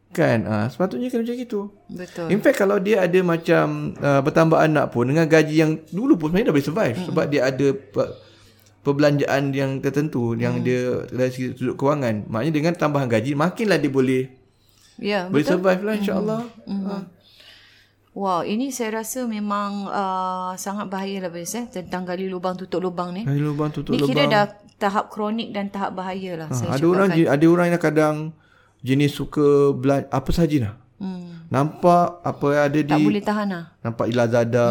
Kan? 0.10 0.42
Ah, 0.50 0.66
sepatutnya 0.66 1.14
kena 1.14 1.22
macam 1.22 1.38
itu. 1.38 1.62
Betul. 1.86 2.28
In 2.34 2.42
fact 2.42 2.58
kalau 2.58 2.82
dia 2.82 3.06
ada 3.06 3.20
macam 3.22 3.94
uh, 4.02 4.22
bertambah 4.26 4.58
anak 4.58 4.90
pun 4.90 5.06
dengan 5.06 5.30
gaji 5.30 5.56
yang 5.62 5.72
dulu 5.94 6.18
pun 6.18 6.34
sebenarnya 6.34 6.50
dah 6.50 6.56
boleh 6.58 6.66
survive 6.66 6.98
mm. 6.98 7.06
sebab 7.14 7.26
dia 7.30 7.42
ada 7.46 7.68
pe- 7.78 8.14
perbelanjaan 8.82 9.54
yang 9.54 9.72
tertentu 9.86 10.34
mm. 10.34 10.42
yang 10.42 10.56
dia 10.66 11.06
dari 11.14 11.30
segi 11.30 11.54
sudut 11.54 11.78
kewangan. 11.78 12.26
Maknanya 12.26 12.54
dengan 12.58 12.74
tambahan 12.74 13.06
gaji 13.06 13.38
makinlah 13.38 13.78
dia 13.78 13.92
boleh 13.94 14.24
Ya, 15.00 15.32
boleh 15.32 15.48
betul. 15.48 15.64
survive 15.64 15.82
lah 15.88 15.94
insya-Allah. 15.96 16.42
Ah. 16.68 17.04
Wow, 18.12 18.44
ini 18.44 18.68
saya 18.68 19.00
rasa 19.00 19.24
memang 19.30 19.88
uh, 19.88 20.52
sangat 20.60 20.92
bahaya 20.92 21.24
lah 21.24 21.32
Bayus 21.32 21.56
eh 21.56 21.64
tentang 21.72 22.04
gali 22.04 22.28
lubang 22.28 22.58
tutup 22.60 22.84
lubang 22.84 23.16
ni. 23.16 23.24
Gali 23.24 23.40
lubang 23.40 23.72
tutup 23.72 23.96
Ni 23.96 24.04
lubang. 24.04 24.12
kira 24.12 24.28
dah 24.28 24.46
tahap 24.76 25.08
kronik 25.08 25.56
dan 25.56 25.72
tahap 25.72 25.96
bahaya 25.96 26.36
lah. 26.36 26.50
Ha, 26.52 26.56
saya 26.58 26.76
ada 26.76 26.84
cakapkan. 26.84 26.96
orang 27.00 27.10
ada 27.16 27.46
orang 27.48 27.68
yang 27.72 27.80
kadang 27.80 28.16
jenis 28.84 29.12
suka 29.16 29.76
belanja 29.76 30.08
apa 30.12 30.32
saja 30.32 30.58
lah. 30.70 30.74
Hmm. 31.00 31.48
Nampak 31.50 32.22
apa 32.22 32.46
yang 32.54 32.64
ada 32.70 32.80
Tak 32.84 32.90
di 33.00 33.04
boleh 33.08 33.24
tahan 33.26 33.48
lah. 33.50 33.66
nampak 33.82 34.06
di 34.06 34.14
Lazada, 34.14 34.70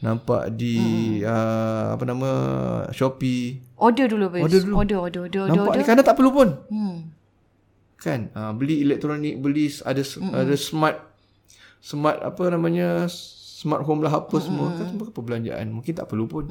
nampak 0.00 0.42
di 0.56 0.76
uh, 1.22 1.94
apa 1.94 2.04
nama 2.08 2.30
Shopee. 2.94 3.60
Order 3.76 4.06
dulu 4.08 4.26
Bayus. 4.32 4.44
Order 4.48 4.60
dulu. 4.64 4.74
Order, 4.74 4.98
order, 4.98 5.20
order, 5.26 5.40
order. 5.44 5.54
Nampak 5.56 5.74
ni 5.76 5.84
kadang 5.84 6.06
tak 6.06 6.16
perlu 6.16 6.30
pun. 6.32 6.48
Hmm. 6.72 6.96
Kan? 8.00 8.32
Uh, 8.32 8.52
beli 8.56 8.80
elektronik, 8.80 9.36
beli 9.44 9.68
ada 9.84 10.00
mm 10.00 10.32
ada 10.32 10.54
smart 10.56 10.96
smart 11.80 12.20
apa 12.20 12.44
namanya 12.52 13.08
smart 13.60 13.84
home 13.84 14.00
lah 14.00 14.24
apa 14.24 14.36
semua 14.40 14.72
kan 14.72 14.88
semua 14.88 15.12
perbelanjaan. 15.12 15.68
Mungkin 15.68 15.92
tak 15.92 16.08
perlu 16.08 16.24
pun. 16.24 16.48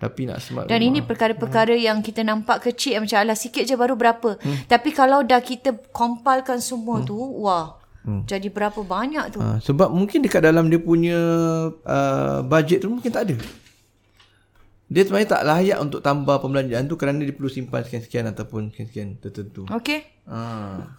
Tapi 0.00 0.24
nak 0.24 0.40
smart 0.40 0.72
Dan 0.72 0.80
rumah. 0.80 0.88
ini 0.88 0.98
perkara-perkara 1.04 1.76
yang 1.76 2.00
kita 2.00 2.24
nampak 2.24 2.64
kecil 2.64 3.04
macam 3.04 3.20
alah 3.20 3.36
sikit 3.36 3.68
je 3.68 3.76
baru 3.76 3.92
berapa. 3.92 4.40
Hmm. 4.40 4.64
Tapi 4.64 4.88
kalau 4.96 5.20
dah 5.20 5.44
kita 5.44 5.76
compilkan 5.92 6.64
semua 6.64 7.04
tu, 7.04 7.20
wah. 7.44 7.76
Jadi 8.06 8.54
berapa 8.54 8.86
banyak 8.86 9.34
tu. 9.34 9.42
Ha, 9.42 9.58
sebab 9.58 9.90
mungkin 9.90 10.22
dekat 10.22 10.46
dalam 10.46 10.70
dia 10.70 10.78
punya 10.78 11.18
uh, 11.74 12.38
budget 12.46 12.86
tu 12.86 12.88
mungkin 12.88 13.10
tak 13.10 13.26
ada. 13.26 13.36
Dia 14.86 15.02
sebenarnya 15.02 15.30
tak 15.34 15.44
layak 15.50 15.78
untuk 15.82 15.98
tambah 15.98 16.38
pembelanjaan 16.38 16.86
tu 16.86 16.94
kerana 16.94 17.18
dia 17.26 17.34
perlu 17.34 17.50
simpan 17.50 17.82
sekian-sekian 17.82 18.30
ataupun 18.30 18.70
sekian-sekian 18.70 19.18
tertentu. 19.18 19.66
Okey. 19.66 20.14
Ha. 20.30 20.38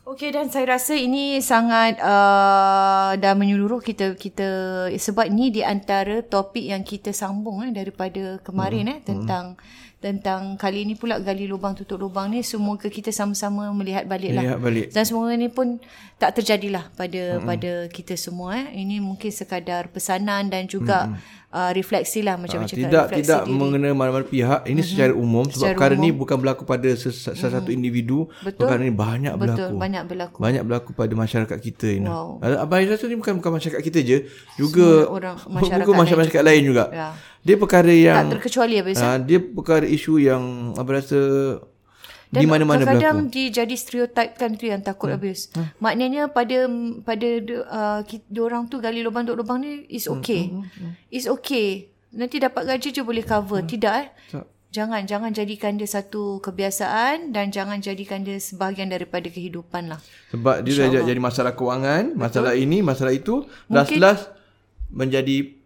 Okey 0.07 0.35
dan 0.35 0.51
saya 0.51 0.75
rasa 0.75 0.95
ini 0.95 1.39
sangat 1.39 1.99
uh, 1.99 3.15
dah 3.15 3.33
menyeluruh 3.35 3.79
kita 3.79 4.15
kita 4.19 4.47
sebab 4.91 5.31
ni 5.31 5.51
di 5.51 5.63
antara 5.63 6.19
topik 6.23 6.63
yang 6.63 6.83
kita 6.83 7.15
sambung 7.15 7.63
eh 7.63 7.71
daripada 7.75 8.39
kemarin 8.43 8.91
eh 8.91 8.99
tentang 9.03 9.59
tentang 9.97 10.61
kali 10.61 10.85
ini 10.85 10.93
pula 10.93 11.17
gali 11.17 11.49
lubang 11.49 11.73
tutup 11.73 11.97
lubang 11.97 12.29
ni 12.29 12.45
semoga 12.45 12.85
kita 12.85 13.09
sama-sama 13.09 13.65
melihat 13.73 14.05
balik 14.05 14.37
lah. 14.37 14.43
Lihat 14.45 14.59
balik. 14.61 14.87
Dan 14.93 15.03
semoga 15.09 15.33
ni 15.33 15.49
pun 15.49 15.81
tak 16.21 16.37
terjadilah 16.37 16.93
pada 16.93 17.41
mm-hmm. 17.41 17.47
pada 17.49 17.71
kita 17.89 18.13
semua 18.13 18.61
eh. 18.61 18.77
Ini 18.77 19.01
mungkin 19.01 19.33
sekadar 19.33 19.89
pesanan 19.89 20.53
dan 20.53 20.69
juga 20.69 21.09
mm-hmm. 21.09 21.46
Uh, 21.49 21.71
refleksi 21.71 22.19
lah 22.19 22.35
macam 22.35 22.59
Ha, 22.59 22.63
macam 22.63 22.75
tidak 22.75 23.03
refleksi 23.05 23.21
tidak 23.23 23.41
diri. 23.43 23.53
mengena 23.53 23.89
mana-mana 23.91 24.23
pihak. 24.23 24.59
Ini 24.63 24.73
mm-hmm. 24.73 24.83
secara 24.85 25.13
umum 25.13 25.43
sebab 25.43 25.53
Secara 25.53 25.73
perkara 25.73 25.93
umum. 25.93 26.03
ni 26.03 26.09
bukan 26.11 26.37
berlaku 26.37 26.63
pada 26.63 26.89
ses- 26.93 27.23
salah 27.23 27.53
satu 27.53 27.69
individu. 27.69 28.27
Betul. 28.41 28.59
Perkara 28.63 28.79
ni 28.79 28.91
banyak 28.91 29.33
Betul, 29.33 29.47
berlaku. 29.47 29.75
banyak 29.77 30.03
berlaku. 30.05 30.37
Banyak 30.37 30.63
berlaku 30.63 30.89
pada 30.93 31.13
masyarakat 31.13 31.57
kita 31.57 31.87
ini. 31.93 32.07
Wow. 32.07 32.39
Abang 32.41 32.83
rasa 32.83 33.05
ni 33.05 33.15
bukan 33.15 33.33
bukan 33.37 33.51
masyarakat 33.53 33.81
kita 33.81 33.99
je, 34.01 34.17
juga 34.55 34.87
Semua 35.03 35.13
orang 35.13 35.35
juga 35.41 35.53
masyarakat 35.53 35.87
masyarakat, 35.87 36.17
masyarakat 36.17 36.43
lain 36.43 36.61
juga. 36.63 36.83
Ya. 36.89 37.09
Dia 37.41 37.55
perkara 37.55 37.87
yang 37.89 38.17
Tak 38.17 38.31
terkecuali 38.37 38.75
habis. 38.75 38.97
Ah, 38.99 39.15
dia 39.15 39.39
perkara 39.39 39.85
isu 39.85 40.19
yang 40.19 40.43
apa 40.75 40.89
rasa 40.93 41.19
Dan 42.27 42.41
di 42.43 42.47
mana-mana 42.47 42.83
berlaku. 42.83 43.31
dia 43.31 43.63
jadi 43.63 43.75
stereotype 43.79 44.35
kan 44.35 44.51
tu 44.59 44.67
yang 44.67 44.83
takut 44.83 45.07
hmm. 45.07 45.15
habis. 45.15 45.47
Hmm. 45.55 45.71
Maknanya 45.79 46.27
pada 46.27 46.67
pada 47.07 47.29
uh, 47.63 48.01
kita 48.03 48.39
orang 48.43 48.67
tu 48.67 48.83
gali 48.83 48.99
lubang 48.99 49.23
duk 49.23 49.39
lubang 49.39 49.63
ni 49.63 49.87
is 49.87 50.11
okay. 50.11 50.51
Hmm. 50.51 50.67
Hmm. 50.67 50.93
Is 51.07 51.25
okay. 51.27 51.87
Nanti 52.11 52.43
dapat 52.43 52.67
gaji 52.67 52.91
je 52.91 53.01
boleh 53.03 53.23
cover. 53.23 53.63
Hmm. 53.63 53.69
Tidak 53.71 53.93
eh. 53.95 54.07
Tak. 54.35 54.45
Jangan 54.67 55.07
jangan 55.07 55.31
jadikan 55.31 55.79
dia 55.79 55.87
satu 55.87 56.43
kebiasaan 56.43 57.31
dan 57.31 57.49
jangan 57.49 57.79
jadikan 57.79 58.21
dia 58.21 58.35
sebahagian 58.37 58.91
daripada 58.91 59.31
kehidupan 59.31 59.87
lah. 59.87 59.99
Sebab 60.35 60.61
dia 60.67 60.91
dah 60.91 61.07
jadi 61.07 61.21
masalah 61.23 61.55
kewangan, 61.55 62.13
masalah 62.13 62.53
ini, 62.53 62.83
masalah 62.83 63.15
itu, 63.15 63.47
last-last 63.71 64.37
menjadi 64.91 65.56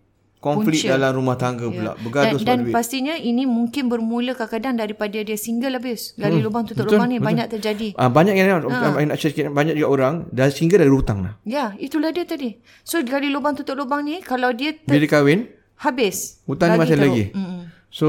konflik 0.42 0.82
Punca. 0.82 0.98
dalam 0.98 1.12
rumah 1.14 1.38
tangga 1.38 1.70
pula. 1.70 1.94
Bergaduh 2.02 2.26
Dan, 2.26 2.34
sebab 2.42 2.48
dan 2.50 2.58
duit. 2.66 2.74
pastinya 2.74 3.14
ini 3.14 3.46
mungkin 3.46 3.88
bermula 3.88 4.34
kadang-kadang 4.34 4.74
daripada 4.82 5.18
dia 5.22 5.38
single 5.38 5.78
habis. 5.78 6.18
Gali 6.18 6.42
lubang 6.42 6.66
tutup 6.66 6.90
betul, 6.90 6.98
lubang 6.98 7.10
ni 7.14 7.22
betul. 7.22 7.28
banyak 7.30 7.48
terjadi. 7.54 7.88
Ah 7.94 8.10
banyak 8.10 8.34
yang 8.34 8.66
ha. 8.66 9.06
nak 9.06 9.18
share 9.22 9.54
banyak 9.54 9.78
juga 9.78 9.88
orang 9.94 10.14
dah 10.34 10.50
single 10.50 10.82
dah 10.82 10.90
ada 10.90 10.96
hutang 10.98 11.20
dah. 11.22 11.34
Ya, 11.46 11.78
itulah 11.78 12.10
dia 12.10 12.26
tadi. 12.26 12.58
So 12.82 12.98
gali 13.06 13.30
lubang 13.30 13.54
tutup 13.54 13.78
lubang 13.78 14.02
ni 14.02 14.26
kalau 14.26 14.50
dia 14.50 14.74
ter- 14.74 14.90
Bila 14.90 15.06
kahwin, 15.06 15.46
habis. 15.78 16.42
hutang 16.50 16.74
ni 16.74 16.78
masih 16.82 16.98
teruk. 16.98 17.06
lagi. 17.06 17.24
Mm-mm. 17.38 17.62
So 17.92 18.08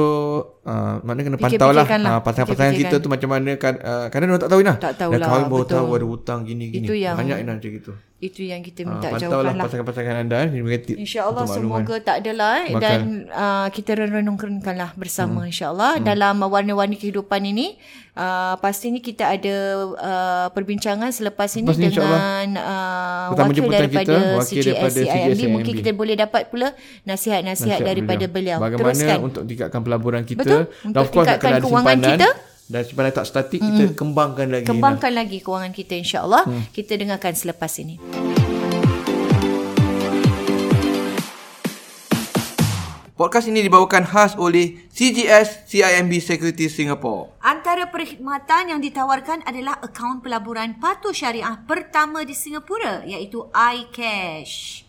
uh, 0.62 1.02
maknanya 1.02 1.34
kena 1.34 1.38
pantau 1.42 1.70
lah, 1.74 1.84
lah. 1.84 2.10
uh, 2.16 2.20
pasangan-pasangan 2.22 2.74
kita 2.78 3.02
tu 3.02 3.10
macam 3.10 3.28
mana 3.34 3.58
kan 3.58 3.74
uh, 3.82 4.06
kadang 4.08 4.30
orang 4.30 4.40
tak 4.40 4.50
tahu 4.54 4.60
nah. 4.62 4.76
Tak 4.78 4.94
tahu 4.94 5.10
Dah 5.12 5.18
lah, 5.20 5.28
kahwin 5.28 5.46
baru 5.50 5.62
betul. 5.66 5.74
tahu 5.76 5.86
ada 5.98 6.06
hutang 6.06 6.40
gini 6.46 6.64
gini. 6.70 6.86
Itu 6.86 6.94
yang- 6.96 7.18
banyak 7.18 7.36
yang 7.42 7.48
macam 7.58 7.68
gitu. 7.68 7.92
Itu 8.22 8.46
yang 8.46 8.62
kita 8.62 8.86
Uh, 8.86 8.94
minta 8.94 9.08
lah 9.10 9.18
jauhkan 9.18 9.54
lah. 9.58 9.64
pasangan-pasangan 9.66 10.14
anda 10.22 10.40
tip 10.78 10.94
InsyaAllah 10.94 11.44
semoga 11.50 11.94
tak 11.98 12.16
adalah 12.22 12.62
eh. 12.62 12.70
Bakal. 12.70 12.82
dan 12.82 13.00
uh, 13.30 13.66
kita 13.74 13.98
renung-renungkan 13.98 14.74
lah 14.78 14.90
bersama 14.94 15.42
hmm. 15.42 15.50
insyaAllah 15.50 15.92
hmm. 15.98 16.06
dalam 16.06 16.38
warna-warni 16.38 16.94
kehidupan 16.98 17.42
ini 17.50 17.74
uh, 18.14 18.54
pastinya 18.62 19.02
kita 19.02 19.26
ada 19.26 19.54
uh, 19.98 20.46
perbincangan 20.54 21.10
selepas 21.10 21.50
ini 21.58 21.66
Lepas 21.66 21.82
ni 21.82 21.90
dengan 21.90 22.46
uh, 22.62 23.26
wakil 23.34 23.66
daripada 23.66 24.14
kita, 24.14 24.38
wakil 24.38 24.60
CGS 24.62 24.66
daripada 24.70 25.00
CIMB 25.02 25.34
CGS 25.34 25.50
mungkin 25.50 25.72
CIMB. 25.74 25.80
kita 25.82 25.90
boleh 25.94 26.14
dapat 26.14 26.42
pula 26.46 26.68
nasihat-nasihat 27.02 27.80
daripada 27.82 28.24
beliau, 28.30 28.58
Bagaimana 28.62 28.94
teruskan 28.94 29.18
untuk 29.22 29.42
tingkatkan 29.50 29.80
pelaburan 29.82 30.22
kita. 30.22 30.42
Betul. 30.46 30.62
Dan 30.62 30.86
Untuk 30.86 31.04
tingkatkan 31.10 31.52
kewangan 31.58 31.98
kita. 31.98 32.30
Dan 32.72 32.88
simpanan 32.88 33.12
tak 33.12 33.28
statik 33.28 33.60
kita 33.60 33.92
kembangkan 33.92 34.48
lagi. 34.48 34.64
kembangkan 34.64 35.12
lagi 35.12 35.44
kewangan 35.44 35.76
kita 35.76 35.92
insyaAllah 35.92 36.48
hmm. 36.48 36.72
kita 36.72 36.96
dengarkan 36.96 37.36
selepas 37.36 37.68
ini 37.76 38.00
Podcast 43.12 43.52
ini 43.52 43.60
dibawakan 43.62 44.08
khas 44.08 44.34
oleh 44.40 44.88
CGS 44.88 45.68
CIMB 45.70 46.18
Security 46.18 46.66
Singapore. 46.66 47.38
Antara 47.38 47.86
perkhidmatan 47.86 48.74
yang 48.74 48.80
ditawarkan 48.82 49.46
adalah 49.46 49.78
akaun 49.78 50.18
pelaburan 50.24 50.80
patuh 50.82 51.14
syariah 51.14 51.54
pertama 51.62 52.26
di 52.26 52.34
Singapura 52.34 53.06
iaitu 53.06 53.46
iCash. 53.52 54.82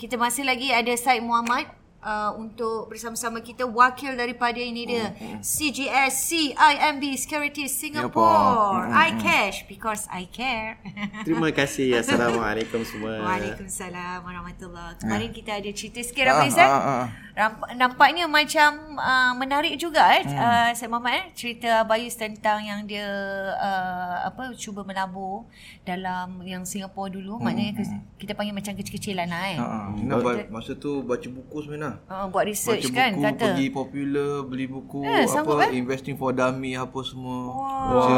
Kita 0.00 0.16
masih 0.16 0.48
lagi 0.48 0.72
ada 0.72 0.88
Said 0.96 1.20
Muhammad 1.20 1.79
uh, 2.00 2.32
untuk 2.34 2.88
bersama-sama 2.88 3.40
kita 3.40 3.64
wakil 3.64 4.12
daripada 4.12 4.56
ini 4.56 4.84
dia 4.84 5.12
CGS 5.40 6.12
CIMB 6.26 7.04
Security 7.14 7.64
Singapore. 7.66 8.84
Singapore. 8.84 9.08
iCash 9.10 9.58
because 9.66 10.04
I 10.08 10.26
care. 10.26 10.80
Terima 11.26 11.48
kasih. 11.50 12.00
Assalamualaikum 12.00 12.80
semua. 12.82 13.20
Waalaikumsalam 13.20 14.20
warahmatullahi 14.20 14.96
Kemarin 14.98 15.30
kita 15.30 15.56
ada 15.56 15.70
cerita 15.70 16.00
sikit 16.00 16.28
Ah, 16.30 16.46
Izzat? 16.46 16.68
ah, 16.68 16.82
ah. 16.82 17.06
Namp- 17.30 17.72
Nampaknya 17.74 18.26
macam 18.26 18.70
uh, 18.94 19.32
menarik 19.34 19.74
juga 19.74 20.02
eh 20.12 20.22
hmm. 20.22 20.36
uh, 20.36 20.70
Syed 20.72 20.90
Muhammad 20.90 21.14
eh 21.14 21.24
cerita 21.32 21.82
Abayus 21.82 22.12
tentang 22.12 22.60
yang 22.60 22.84
dia 22.84 23.06
uh, 23.54 24.26
apa 24.26 24.52
cuba 24.54 24.82
melabur 24.82 25.46
dalam 25.82 26.42
yang 26.44 26.62
Singapura 26.62 27.08
dulu 27.08 27.38
hmm. 27.38 27.42
maknanya 27.42 27.72
ke- 27.80 28.02
kita 28.20 28.32
panggil 28.34 28.52
macam 28.52 28.72
kecil-kecilan 28.74 29.26
lah 29.26 29.42
eh. 29.46 29.58
Ha, 29.58 29.64
ha. 29.64 29.78
Ina 29.96 30.14
ba- 30.20 30.46
masa 30.50 30.74
tu 30.74 31.00
baca 31.00 31.26
buku 31.26 31.56
sebenarnya. 31.64 31.89
Uh, 32.04 32.26
buat 32.26 32.44
research 32.44 32.84
baca 32.84 32.96
kan 32.96 33.10
buku, 33.12 33.24
kata. 33.24 33.44
pergi 33.48 33.66
popular, 33.70 34.32
beli 34.42 34.66
buku 34.66 35.00
Eh, 35.02 35.24
sanggup, 35.24 35.56
apa 35.56 35.66
eh? 35.66 35.76
investing 35.76 36.14
for 36.14 36.30
dummy 36.30 36.74
apa 36.74 36.98
semua. 37.00 37.40
Wah. 37.50 37.88
Baca 37.90 38.16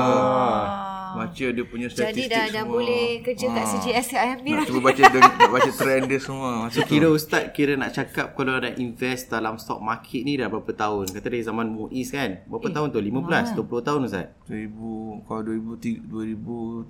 baca 1.14 1.46
dia 1.48 1.64
punya 1.64 1.86
Jadi 1.86 1.96
statistik 1.98 2.28
dah 2.28 2.42
semua. 2.42 2.54
dah 2.54 2.64
boleh 2.66 3.06
kerja 3.20 3.46
kat 3.46 3.58
Ah. 3.58 3.68
CGS 3.68 4.08
IMB 4.12 4.46
Nak 4.46 4.54
dah. 4.54 4.66
cuba 4.66 4.80
baca 4.82 5.02
nak 5.02 5.50
baca 5.50 5.70
trend 5.72 6.04
dia 6.06 6.18
semua. 6.18 6.50
Masa 6.62 6.78
tu. 6.78 6.88
Kira 6.88 7.08
Ustaz 7.08 7.42
kira 7.50 7.72
nak 7.74 7.90
cakap 7.90 8.26
kalau 8.32 8.56
nak 8.56 8.74
invest 8.76 9.28
dalam 9.28 9.54
stock 9.56 9.78
market 9.78 10.20
ni 10.20 10.34
dah 10.34 10.46
berapa 10.46 10.70
tahun? 10.70 11.10
Kata 11.10 11.26
dari 11.26 11.40
zaman 11.40 11.66
Muiz 11.68 12.08
kan. 12.08 12.42
Berapa 12.44 12.66
Eh, 12.66 12.72
tahun 12.72 12.88
tu? 12.88 12.98
15, 12.98 13.52
20 13.52 13.80
tahun 13.80 14.00
Ustaz. 14.04 14.26
2000 14.44 14.72
kalau 15.22 15.42
2013 15.42 16.88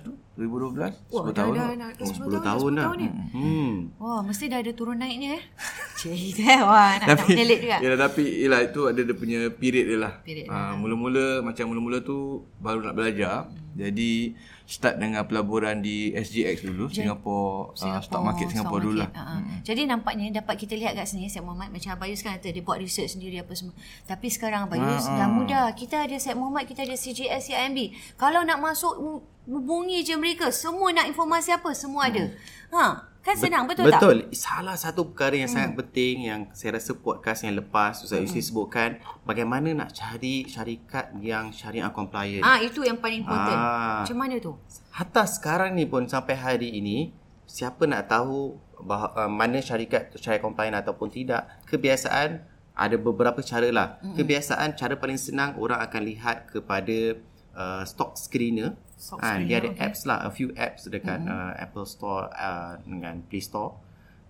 tu 0.00 0.12
2012 0.34 0.94
Wah, 1.10 1.22
10 1.24 1.26
dah, 1.26 1.34
tahun. 1.34 1.52
dah, 1.52 1.66
dah, 1.66 1.90
dah 1.90 2.06
10, 2.06 2.14
10 2.14 2.38
tahun, 2.38 2.70
tahun 2.70 2.72
dah. 2.72 2.86
ni. 2.94 3.08
Hmm. 3.32 3.74
Wah, 3.98 4.20
mesti 4.20 4.44
dah 4.46 4.58
ada 4.58 4.72
turun 4.72 4.96
naiknya 4.96 5.34
eh. 5.34 5.42
Cik, 5.98 6.14
eh. 6.38 6.60
Wah, 6.60 6.94
nak, 6.96 7.06
nak 7.08 7.16
menelit 7.24 7.58
juga. 7.60 7.78
Ya 7.80 7.90
tapi 7.98 8.22
yalah 8.38 8.60
itu 8.62 8.80
ada 8.84 9.00
dia 9.00 9.12
punya 9.12 9.38
period 9.50 9.84
dia 9.84 9.98
lah. 9.98 10.12
Period 10.20 10.46
ha, 10.46 10.72
mula-mula 10.72 11.26
macam 11.40 11.64
mula-mula 11.66 11.98
tu 12.00 12.16
baru 12.56 12.80
nak 12.80 12.94
belajar. 12.94 13.50
Jadi 13.78 14.34
start 14.66 14.98
dengan 14.98 15.22
pelaburan 15.22 15.78
di 15.78 16.10
SGX 16.10 16.66
dulu, 16.66 16.90
Singapore, 16.90 17.78
uh, 17.78 18.02
stock 18.02 18.20
market 18.20 18.50
Singapore 18.50 18.82
dulu 18.82 19.00
lah. 19.00 19.08
Uh-huh. 19.08 19.62
Jadi 19.62 19.86
nampaknya 19.86 20.42
dapat 20.42 20.58
kita 20.58 20.74
lihat 20.74 20.92
kat 20.92 21.06
sini 21.06 21.30
Syed 21.30 21.40
Muhammad 21.40 21.70
macam 21.70 21.94
Abayus 21.94 22.20
kan 22.20 22.36
kata 22.36 22.50
dia 22.50 22.60
buat 22.60 22.76
research 22.76 23.16
sendiri 23.16 23.40
apa 23.40 23.54
semua. 23.54 23.72
Tapi 24.04 24.26
sekarang 24.28 24.66
Abayus 24.66 25.06
Ah, 25.06 25.24
dah 25.24 25.28
mudah. 25.30 25.72
Kita 25.72 26.04
ada 26.04 26.16
Syed 26.18 26.36
Muhammad, 26.36 26.66
kita 26.66 26.84
ada 26.84 26.92
CGS, 26.92 27.48
CIMB. 27.48 27.94
Kalau 28.18 28.42
nak 28.42 28.58
masuk 28.58 28.92
hu- 28.92 29.24
hubungi 29.46 30.04
je 30.04 30.12
mereka. 30.12 30.52
Semua 30.52 30.92
nak 30.92 31.08
informasi 31.08 31.56
apa, 31.56 31.72
semua 31.72 32.12
ada. 32.12 32.28
Ha, 32.68 33.07
kan 33.28 33.36
senang 33.36 33.64
betul, 33.68 33.84
tak? 33.92 34.00
Hmm. 34.00 34.00
Betul. 34.00 34.16
Salah 34.32 34.76
satu 34.80 35.12
perkara 35.12 35.36
yang 35.36 35.50
sangat 35.52 35.76
penting 35.76 36.32
yang 36.32 36.40
saya 36.56 36.80
rasa 36.80 36.96
podcast 36.96 37.44
yang 37.44 37.60
lepas 37.60 38.00
Ustaz 38.00 38.24
Yusri 38.24 38.40
sebutkan 38.40 38.96
bagaimana 39.28 39.68
nak 39.76 39.92
cari 39.92 40.48
syarikat 40.48 41.12
yang 41.20 41.52
syariah 41.52 41.92
compliant. 41.92 42.40
Ah, 42.40 42.56
itu 42.64 42.80
yang 42.88 42.96
paling 42.96 43.20
important. 43.28 43.58
Ah. 43.60 44.00
Macam 44.02 44.16
mana 44.16 44.40
tu? 44.40 44.56
Hatta 44.96 45.28
sekarang 45.28 45.76
ni 45.76 45.84
pun 45.84 46.08
sampai 46.08 46.34
hari 46.40 46.72
ini 46.80 47.12
siapa 47.44 47.84
nak 47.84 48.08
tahu 48.08 48.56
bah- 48.84 49.12
uh, 49.12 49.30
mana 49.30 49.60
syarikat 49.60 50.12
tu 50.12 50.16
syariah 50.16 50.40
compliant 50.40 50.80
ataupun 50.80 51.12
tidak 51.12 51.48
kebiasaan 51.68 52.44
ada 52.78 52.96
beberapa 52.96 53.42
cara 53.42 53.68
lah 53.74 53.98
mm-hmm. 53.98 54.14
kebiasaan 54.14 54.78
cara 54.78 54.94
paling 54.94 55.18
senang 55.18 55.58
orang 55.58 55.82
akan 55.82 56.02
lihat 56.06 56.46
kepada 56.46 57.18
uh, 57.58 57.82
stock 57.82 58.14
screener 58.14 58.78
Ah, 58.98 59.38
screener, 59.38 59.46
dia 59.46 59.56
ada 59.62 59.70
okay. 59.70 59.86
apps 59.86 60.00
lah 60.10 60.18
a 60.26 60.30
few 60.34 60.50
apps 60.58 60.90
dekat 60.90 61.22
mm-hmm. 61.22 61.30
uh, 61.30 61.52
Apple 61.54 61.86
Store 61.86 62.26
uh, 62.34 62.82
dengan 62.82 63.22
Play 63.30 63.38
Store 63.38 63.78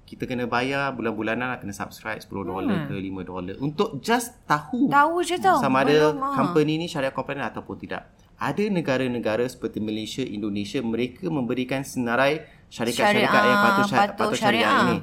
kita 0.08 0.24
kena 0.24 0.48
bayar 0.48 0.96
bulan-bulanan 0.96 1.52
lah 1.52 1.58
kena 1.60 1.76
subscribe 1.76 2.16
10 2.16 2.32
dolar 2.32 2.88
ke 2.88 2.96
5 2.96 3.28
dolar 3.28 3.56
untuk 3.60 4.00
just 4.00 4.32
tahu 4.48 4.88
Tahu 4.88 5.20
je 5.20 5.36
tau. 5.36 5.60
sama 5.60 5.84
ada 5.84 6.12
Belum, 6.12 6.24
ah. 6.24 6.32
company 6.32 6.80
ni 6.80 6.86
syariah 6.88 7.12
compliant 7.12 7.44
ataupun 7.52 7.76
tidak. 7.76 8.08
Ada 8.38 8.70
negara-negara 8.70 9.44
seperti 9.50 9.82
Malaysia, 9.82 10.22
Indonesia 10.22 10.78
mereka 10.80 11.26
memberikan 11.28 11.82
senarai 11.82 12.46
syarikat-syarikat 12.72 13.28
Syariah, 13.28 13.50
yang 13.50 13.60
patut 13.60 13.84
syariah, 13.84 14.00
patut 14.00 14.16
patut 14.16 14.38
syariah 14.38 14.70
syariah. 14.70 14.84
ini. 14.86 14.96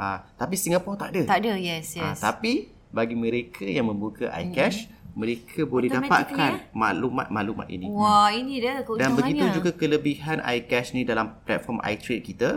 Ha, 0.00 0.06
tapi 0.34 0.54
Singapura 0.56 0.96
tak 0.96 1.08
ada. 1.12 1.22
Tak 1.28 1.38
ada, 1.44 1.52
yes, 1.60 1.86
Ha, 1.94 2.02
yes. 2.10 2.18
tapi 2.24 2.52
bagi 2.90 3.14
mereka 3.14 3.62
yang 3.68 3.86
membuka 3.86 4.32
iCash, 4.32 4.88
mereka 5.12 5.66
boleh 5.66 5.88
dapatkan 5.88 6.52
eh? 6.56 6.72
maklumat-maklumat 6.72 7.66
ini. 7.68 7.86
Wah, 7.90 8.30
ini 8.30 8.62
dia 8.62 8.78
Dan 8.78 8.86
keutamannya. 8.86 9.16
begitu 9.18 9.44
juga 9.60 9.70
kelebihan 9.74 10.38
iCash 10.40 10.94
ni 10.94 11.02
dalam 11.02 11.38
platform 11.42 11.82
iTrade 11.82 12.22
kita. 12.22 12.50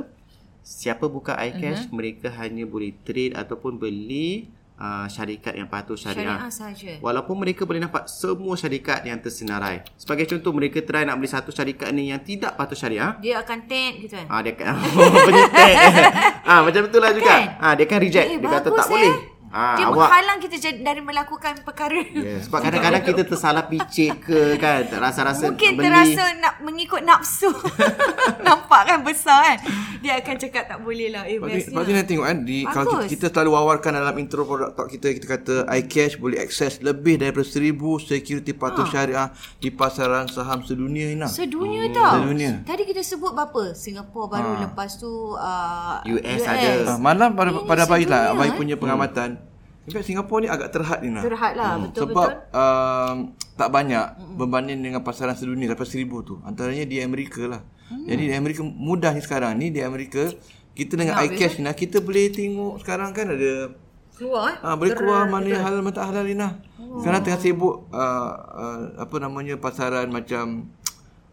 Siapa 0.64 1.12
buka 1.12 1.36
iCash, 1.36 1.90
Mhm. 1.90 1.92
mereka 1.92 2.28
hanya 2.40 2.64
boleh 2.64 2.96
trade 3.04 3.36
ataupun 3.36 3.76
beli 3.76 4.48
uh, 4.80 5.06
syarikat 5.08 5.54
yang 5.54 5.68
patuh 5.68 6.00
syariah. 6.00 6.40
Syariah 6.40 6.54
saja. 6.54 6.92
Walaupun 7.04 7.36
mereka 7.36 7.68
boleh 7.68 7.84
nampak 7.84 8.08
semua 8.08 8.56
syarikat 8.56 9.04
yang 9.04 9.20
tersenarai. 9.20 9.84
Sebagai 10.00 10.24
contoh, 10.24 10.56
mereka 10.56 10.80
try 10.80 11.04
nak 11.04 11.20
beli 11.20 11.28
satu 11.28 11.52
syarikat 11.52 11.92
ni 11.92 12.16
yang 12.16 12.24
tidak 12.24 12.56
patuh 12.56 12.80
syariah. 12.80 13.20
Dia 13.20 13.44
akan 13.44 13.60
tap 13.68 13.94
gitu 14.00 14.14
kan. 14.16 14.26
Ah 14.32 14.40
dia 14.40 14.54
akan 14.56 14.74
oh, 15.04 15.20
penyetek. 15.28 15.76
ah 16.52 16.60
macam 16.64 16.82
itulah 16.88 17.12
juga. 17.12 17.28
Kan? 17.28 17.44
Ah 17.60 17.74
dia 17.76 17.86
akan 17.86 18.00
reject. 18.00 18.28
Eh, 18.30 18.38
dia 18.40 18.50
kata 18.50 18.70
tak 18.72 18.88
eh. 18.88 18.92
boleh. 18.92 19.14
Ah 19.54 19.78
Dia 19.78 19.86
awak 19.86 20.10
menghalang 20.10 20.40
kita 20.42 20.58
dari 20.82 20.98
melakukan 20.98 21.62
perkara. 21.62 22.02
Yeah, 22.10 22.42
sebab 22.42 22.58
kadang-kadang 22.66 23.06
kita 23.14 23.22
tersalah 23.22 23.70
picit 23.70 24.18
ke 24.26 24.58
kan 24.58 24.90
rasa-rasa 24.98 25.54
Mungkin 25.54 25.78
beli. 25.78 25.86
terasa 25.86 26.26
nak 26.42 26.58
mengikut 26.66 27.06
nafsu. 27.06 27.54
Nampak 28.46 28.82
kan 28.90 29.06
besar 29.06 29.54
kan. 29.54 29.58
Dia 30.02 30.18
akan 30.26 30.36
cakap 30.42 30.64
tak 30.74 30.82
boleh 30.82 31.14
lah. 31.14 31.30
Eh, 31.30 31.38
lepas 31.38 31.86
tu 31.86 31.94
nak 31.94 32.06
tengok 32.10 32.26
kan 32.26 32.38
di, 32.42 32.66
kalau 32.66 33.06
kita, 33.06 33.06
kita 33.14 33.26
selalu 33.30 33.50
wawarkan 33.54 33.92
dalam 33.94 34.16
intro 34.18 34.42
produk 34.42 34.74
talk 34.74 34.90
kita 34.90 35.14
kita 35.14 35.26
kata 35.30 35.56
iCash 35.86 36.18
boleh 36.18 36.42
akses 36.42 36.82
lebih 36.82 37.22
daripada 37.22 37.46
1000 37.46 37.78
security 38.10 38.58
patuh 38.58 38.90
syariah 38.90 39.30
di 39.62 39.70
pasaran 39.70 40.26
saham 40.34 40.66
sedunia 40.66 41.14
Ina. 41.14 41.30
Sedunia 41.30 41.94
tau. 41.94 42.26
Sedunia. 42.26 42.66
Tadi 42.66 42.90
kita 42.90 43.06
sebut 43.06 43.38
berapa? 43.38 43.78
Singapura 43.78 44.34
baru 44.34 44.66
lepas 44.66 44.98
tu 44.98 45.38
uh, 45.38 46.02
US 46.10 46.42
ada. 46.42 46.98
Ah, 46.98 46.98
malam 46.98 47.38
pada 47.38 47.54
pada 47.54 47.86
Abai 47.86 48.10
lah 48.10 48.34
eh. 48.34 48.50
punya 48.58 48.82
pengamatan. 48.82 49.43
In 49.84 49.92
fact 49.92 50.08
Singapura 50.08 50.40
ni 50.40 50.48
agak 50.48 50.72
terhad 50.72 51.00
ni 51.04 51.12
nah. 51.12 51.20
Terhad 51.20 51.54
lah, 51.60 51.76
betul, 51.76 52.08
Sebab 52.08 52.30
betul. 52.32 52.56
um, 52.56 53.16
tak 53.54 53.70
banyak 53.70 54.06
berbanding 54.40 54.80
dengan 54.80 55.04
pasaran 55.04 55.36
sedunia 55.36 55.68
lepas 55.68 55.92
seribu 55.92 56.24
tu. 56.24 56.40
Antaranya 56.48 56.88
di 56.88 57.04
Amerika 57.04 57.44
lah. 57.44 57.62
Mm. 57.92 58.06
Jadi 58.08 58.24
di 58.24 58.34
Amerika 58.34 58.62
mudah 58.64 59.12
ni 59.12 59.20
sekarang 59.20 59.60
ni 59.60 59.76
di 59.76 59.84
Amerika 59.84 60.32
kita 60.74 60.96
dengan 60.96 61.20
iCash 61.22 61.60
ni 61.60 61.68
nah, 61.68 61.76
kita 61.76 62.00
boleh 62.00 62.32
tengok 62.32 62.82
sekarang 62.82 63.12
kan 63.12 63.30
ada 63.30 63.76
keluar 64.16 64.56
eh. 64.56 64.58
Ah 64.64 64.74
boleh 64.74 64.94
keluar 64.96 65.28
mana 65.28 65.46
yang 65.46 65.62
halal 65.62 65.84
mana 65.84 65.94
tak 65.94 66.08
halal 66.10 66.24
ni 66.24 66.34
nah. 66.34 66.64
Sekarang 67.04 67.22
tengah 67.22 67.42
sibuk 67.44 67.92
uh, 67.92 68.32
uh, 68.56 68.80
apa 68.98 69.16
namanya 69.20 69.60
pasaran 69.60 70.10
macam 70.10 70.72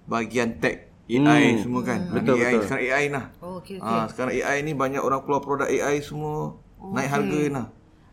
bahagian 0.05 0.59
tech 0.59 0.91
AI 1.07 1.59
Hmm. 1.59 1.63
semua 1.67 1.83
kan. 1.83 2.07
Betul, 2.11 2.39
AI, 2.39 2.55
betul. 2.55 2.63
Sekarang 2.67 2.83
AI 2.87 3.05
nah. 3.11 3.25
Oh, 3.43 3.59
okey 3.59 3.79
okey. 3.79 3.87
Ah 3.95 4.07
sekarang 4.11 4.33
AI 4.35 4.57
ni 4.63 4.73
banyak 4.75 5.03
orang 5.03 5.23
keluar 5.23 5.43
produk 5.43 5.67
AI 5.67 6.03
semua 6.03 6.59
naik 6.83 7.09
harga 7.11 7.41
nah. 7.51 7.67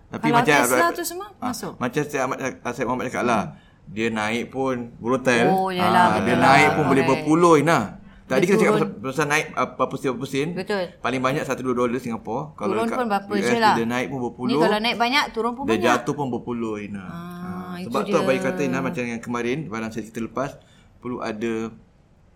Tapi 0.07 0.23
Kalau 0.25 0.37
macam 0.39 0.55
Tesla 0.57 0.87
tu 0.89 1.03
semua 1.03 1.27
ah, 1.33 1.51
masuk? 1.51 1.73
Macam 1.75 2.01
saya 2.01 2.21
Ahmad 2.23 2.37
saya 2.65 2.85
Muhammad 2.85 3.05
cakap 3.07 3.25
lah. 3.25 3.43
Dia 3.87 4.07
naik 4.07 4.51
pun 4.51 4.75
volatile. 4.97 5.47
Oh, 5.47 5.67
yalah, 5.71 5.87
Ah, 5.87 6.07
betul 6.15 6.25
dia 6.25 6.35
lah. 6.35 6.43
naik 6.45 6.67
pun 6.75 6.83
boleh 6.85 7.03
Correct. 7.03 7.23
berpuluh 7.23 7.55
nah. 7.61 7.83
Tadi 8.27 8.43
kita 8.43 8.59
cakap 8.59 8.73
pasal, 8.75 8.89
pasal 8.99 9.25
naik 9.25 9.45
uh, 9.55 9.67
berapa 9.73 9.95
sen 9.95 10.09
berapa 10.11 10.27
sen. 10.27 10.47
Betul. 10.51 10.83
Paling 10.99 11.21
banyak 11.23 11.43
1 11.43 11.63
2 11.63 11.71
dolar 11.71 11.95
Singapura. 11.95 12.51
Turun 12.53 12.83
dekat 12.83 12.97
pun 12.99 13.07
berapa 13.07 13.31
US 13.31 13.47
je 13.47 13.57
lah. 13.57 13.75
Dia 13.75 13.87
naik 13.87 14.07
pun 14.07 14.17
Ni 14.17 14.25
berpuluh. 14.27 14.59
kalau 14.59 14.77
naik 14.83 14.97
banyak, 14.97 15.23
turun 15.31 15.51
pun 15.55 15.63
Dia 15.63 15.71
banyak. 15.71 15.85
jatuh 15.87 16.13
pun 16.13 16.27
berpuluh 16.27 16.75
Ina. 16.77 17.03
Ah, 17.03 17.75
itu 17.79 17.87
sebab 17.87 18.01
tu 18.03 18.11
dia. 18.11 18.19
Abai 18.19 18.37
kata 18.37 18.61
Ina 18.61 18.79
macam 18.83 18.99
yang 19.01 19.21
kemarin 19.23 19.57
barang 19.65 19.91
saya 19.91 20.03
kita 20.03 20.19
lepas 20.19 20.59
perlu 20.99 21.23
ada 21.23 21.71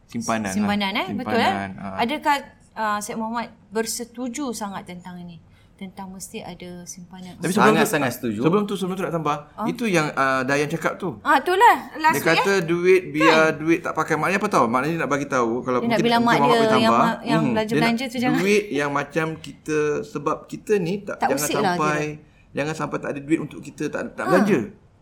simpanan 0.07 0.51
Simpanan 0.51 0.91
lah. 0.91 1.03
eh, 1.03 1.07
betul 1.11 1.39
eh. 1.39 1.53
Ah. 1.75 1.99
Adakah 1.99 2.35
uh, 2.73 2.99
Syed 2.99 3.15
Muhammad 3.15 3.51
bersetuju 3.67 4.51
sangat 4.51 4.87
tentang 4.87 5.19
ini? 5.19 5.43
Tentang 5.81 6.13
mesti 6.13 6.45
ada 6.45 6.85
simpanan. 6.85 7.33
Tapi 7.41 7.49
sebelum 7.49 7.73
tu, 7.73 7.81
Sangat-sangat 7.81 8.11
setuju. 8.13 8.39
Sebelum 8.45 8.63
tu 8.69 8.73
sebelum 8.77 8.95
tu 9.01 9.03
nak 9.09 9.13
tambah, 9.17 9.35
itu 9.65 9.89
yang 9.89 10.13
uh, 10.13 10.45
Dayan 10.45 10.69
cakap 10.69 11.01
tu. 11.01 11.17
Ah, 11.25 11.41
itulah 11.41 11.89
last 11.97 12.21
Dia 12.21 12.21
kata 12.21 12.53
eh. 12.53 12.59
duit 12.61 13.01
biar 13.09 13.57
duit 13.57 13.81
tak 13.81 13.97
pakai 13.97 14.13
maknanya 14.13 14.37
apa 14.37 14.49
tahu? 14.53 14.65
Maknanya 14.69 14.93
dia 14.93 15.01
nak 15.01 15.09
bagi 15.09 15.25
tahu 15.25 15.65
kalau 15.65 15.81
Dia 15.81 15.89
nak 15.89 15.97
mungkin 15.97 16.05
bilang 16.05 16.21
mak 16.21 16.35
dia 16.37 16.45
boleh 16.45 16.69
yang 16.69 16.93
ma- 16.93 17.19
yang 17.25 17.41
hmm, 17.41 17.53
belanja-belanja 17.57 18.03
nak 18.05 18.13
tu 18.13 18.17
jangan- 18.21 18.41
Duit 18.45 18.63
yang 18.69 18.89
macam 18.93 19.27
kita 19.41 19.77
sebab 20.05 20.37
kita 20.45 20.73
ni 20.77 20.93
tak, 21.01 21.17
Tak 21.17 21.33
jangan 21.33 21.41
lah 21.41 21.49
sampai 21.49 21.99
jangan 22.53 22.75
sampai 22.77 22.97
tak 23.01 23.09
ada 23.17 23.19
duit 23.25 23.39
untuk 23.41 23.59
kita 23.65 23.89
tak 23.89 24.13
tak 24.13 24.25
belanja. 24.29 24.59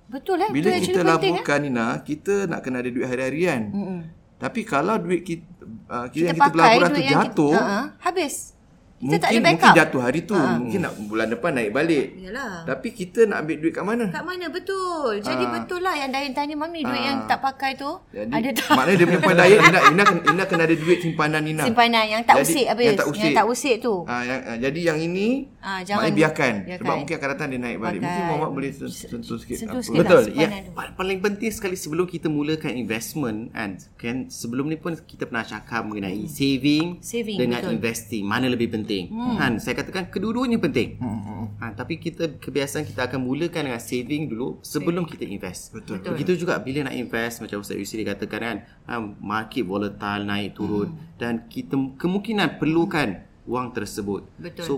Betul 0.09 0.37
eh. 0.41 0.49
Bila 0.49 0.69
Betul, 0.73 0.85
kita 0.89 0.99
penting, 1.05 1.35
eh. 1.37 1.59
Nina, 1.61 1.87
kita 2.01 2.33
nak 2.49 2.59
kena 2.65 2.81
ada 2.81 2.89
duit 2.89 3.05
hari-harian. 3.05 3.61
Mm-mm. 3.69 3.99
Tapi 4.39 4.63
kalau 4.65 4.95
duit 4.97 5.21
kita, 5.21 5.45
uh, 5.91 6.07
kita, 6.09 6.15
Kita 6.15 6.27
yang 6.31 6.37
kita 6.39 6.53
pelaburan 6.55 6.89
tu 6.89 7.03
jatuh, 7.03 7.53
kita, 7.53 7.61
uh-huh, 7.61 7.85
habis. 8.01 8.35
Kita 8.99 9.07
mungkin, 9.07 9.15
tak 9.17 9.29
ada 9.29 9.39
backup. 9.39 9.55
mungkin 9.63 9.79
jatuh 9.79 10.01
hari 10.01 10.19
tu. 10.21 10.35
Mungkin 10.35 10.79
nak 10.81 10.93
bulan 11.01 11.27
depan 11.29 11.51
naik 11.51 11.71
balik. 11.71 12.05
Yalah. 12.19 12.53
Tapi 12.65 12.88
kita 12.91 13.19
nak 13.23 13.38
ambil 13.41 13.55
duit 13.57 13.71
kat 13.71 13.81
mana? 13.81 14.05
Kat 14.09 14.23
mana 14.23 14.45
betul. 14.47 15.12
Jadi 15.19 15.39
Ah. 15.41 15.51
betul 15.53 15.79
lah 15.79 15.95
yang 15.95 16.09
Dayan 16.09 16.33
tanya 16.33 16.51
mami 16.53 16.81
duit 16.81 16.99
yang 16.99 17.23
tak 17.23 17.39
pakai 17.39 17.73
tu 17.73 17.88
Jadi, 18.09 18.27
ada 18.27 18.49
tak 18.51 18.67
Maknanya 18.71 18.97
dia 18.97 19.05
punya 19.05 19.21
point 19.21 19.38
diet 19.38 19.59
Ina, 19.63 19.79
Ina, 19.88 20.03
kena, 20.03 20.21
Ina 20.27 20.43
kena 20.43 20.63
ada 20.63 20.75
duit 20.75 20.97
simpanan 20.99 21.43
Ina. 21.43 21.63
simpanan 21.63 22.03
yang 22.03 22.21
tak 22.21 22.35
Jadi, 22.35 22.45
usik 22.49 22.65
habis. 22.67 22.83
Yang 22.83 22.97
tak 22.97 23.07
usik. 23.07 23.21
Yang 23.21 23.31
tak 23.31 23.45
usik 23.47 23.75
tu. 23.79 23.95
Ah, 24.03 24.21
yang, 24.21 24.39
jadi 24.59 24.79
yang 24.83 24.99
ini 24.99 25.27
Ah, 25.59 25.79
jangan- 25.79 26.03
maknanya 26.03 26.17
biarkan. 26.17 26.53
biarkan. 26.59 26.79
Sebab 26.81 26.95
mungkin 26.97 27.15
akan 27.15 27.29
datang 27.29 27.47
dia 27.47 27.59
naik 27.62 27.77
balik. 27.77 27.99
Mungkin 27.99 28.09
Pakai. 28.17 28.27
Muhammad 28.29 28.49
boleh 28.51 28.69
sen- 28.73 28.91
sentuh 28.91 29.38
sikit. 29.38 29.57
sentuh 29.57 29.79
sikit. 29.79 29.99
Betul. 30.01 30.23
lah, 30.29 30.35
Ya. 30.35 30.47
Paling 30.91 31.19
penting 31.19 31.51
sekali 31.51 31.75
sebelum 31.75 32.03
kita 32.05 32.27
mulakan 32.27 32.73
investment 32.73 33.39
kan, 33.49 33.69
kan 33.95 34.15
sebelum 34.27 34.65
ni 34.65 34.75
pun 34.75 34.97
kita 34.97 35.23
pernah 35.23 35.45
cakap 35.45 35.85
mengenai 35.85 36.25
saving, 36.25 36.97
Hmm. 36.97 37.05
Saving, 37.05 37.38
dengan 37.38 37.59
betul. 37.62 37.75
investing. 37.75 38.23
Mana 38.25 38.47
lebih 38.47 38.67
penting? 38.67 38.88
Hmm. 39.12 39.38
Kan 39.38 39.52
saya 39.62 39.78
katakan 39.78 40.10
kedua-duanya 40.10 40.58
penting. 40.58 40.97
Hmm, 40.97 41.19
Ha, 41.60 41.75
tapi 41.75 41.99
kita 41.99 42.39
kebiasaan 42.39 42.88
kita 42.88 43.12
akan 43.12 43.19
mulakan 43.19 43.67
dengan 43.67 43.84
saving 43.84 44.32
dulu 44.32 44.63
sebelum 44.63 45.04
kita 45.04 45.28
invest. 45.28 45.75
Betul. 45.75 45.99
Betul. 45.99 46.15
Begitu 46.15 46.47
juga 46.47 46.56
bila 46.63 46.88
nak 46.88 46.95
invest 46.95 47.43
macam 47.43 47.60
Ustaz 47.60 47.75
Yusri 47.75 48.08
katakan 48.08 48.39
kan, 48.39 48.58
ha, 48.88 48.93
market 49.19 49.67
volatile 49.67 50.23
naik 50.23 50.56
turun 50.56 50.95
dan 51.19 51.52
kita 51.52 51.75
kemungkinan 51.99 52.56
perlukan 52.56 53.19
wang 53.43 53.75
tersebut. 53.75 54.23
Betul. 54.39 54.63
So 54.63 54.73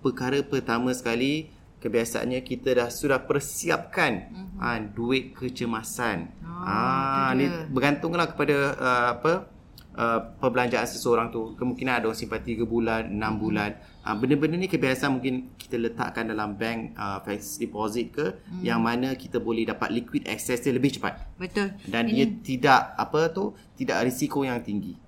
perkara 0.00 0.40
pertama 0.40 0.88
sekali 0.96 1.52
kebiasaannya 1.84 2.40
kita 2.46 2.78
dah 2.78 2.88
sudah 2.88 3.26
persiapkan 3.26 4.12
mm-hmm. 4.30 4.58
ha, 4.62 4.78
duit 4.80 5.36
kecemasan. 5.36 6.32
Ah, 6.40 6.62
Ah, 6.62 7.30
itu 7.34 7.42
ni 7.42 7.46
bergantunglah 7.74 8.30
kepada 8.30 8.56
uh, 8.78 9.06
apa 9.18 9.50
uh, 9.94 10.20
perbelanjaan 10.36 10.84
seseorang 10.84 11.28
tu. 11.28 11.52
Kemungkinan 11.54 11.98
ada 11.98 12.06
orang 12.06 12.16
simpan 12.16 12.38
3 12.38 12.62
bulan, 12.64 13.02
6 13.06 13.14
Mm-hmm. 13.14 13.36
bulan. 13.38 13.70
Uh, 14.02 14.14
benda-benda 14.14 14.56
ni 14.56 14.66
kebiasaan 14.66 15.14
mungkin 15.14 15.34
kita 15.54 15.76
letakkan 15.76 16.26
dalam 16.26 16.54
bank 16.54 16.94
uh, 16.94 17.22
fixed 17.22 17.58
deposit 17.58 18.10
ke 18.10 18.26
Mm. 18.50 18.62
yang 18.62 18.78
mana 18.78 19.14
kita 19.14 19.38
boleh 19.38 19.62
dapat 19.62 19.88
liquid 19.88 20.26
access 20.26 20.58
dia 20.58 20.70
lebih 20.70 20.90
cepat 20.92 21.22
Betul. 21.36 21.70
dan 21.86 22.06
dia 22.06 22.26
tidak 22.26 22.94
apa 22.94 23.30
tu 23.30 23.52
tidak 23.74 24.02
risiko 24.02 24.42
yang 24.42 24.58
tinggi. 24.58 24.98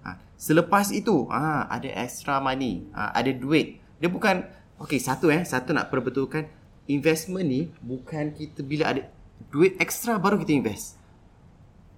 Ha, 0.00 0.16
selepas 0.34 0.88
itu 0.90 1.28
ha, 1.28 1.68
ada 1.68 1.88
extra 1.94 2.40
money, 2.40 2.88
ha, 2.90 3.12
ada 3.12 3.28
duit. 3.28 3.76
Dia 3.96 4.08
bukan 4.08 4.40
okey 4.80 4.96
satu 4.96 5.28
eh 5.28 5.44
satu 5.44 5.70
nak 5.70 5.92
perbetulkan 5.92 6.48
investment 6.86 7.44
ni 7.44 7.60
bukan 7.78 8.32
kita 8.32 8.60
bila 8.60 8.88
ada 8.88 9.04
duit 9.48 9.76
extra 9.76 10.16
baru 10.16 10.36
kita 10.36 10.52
invest. 10.52 10.99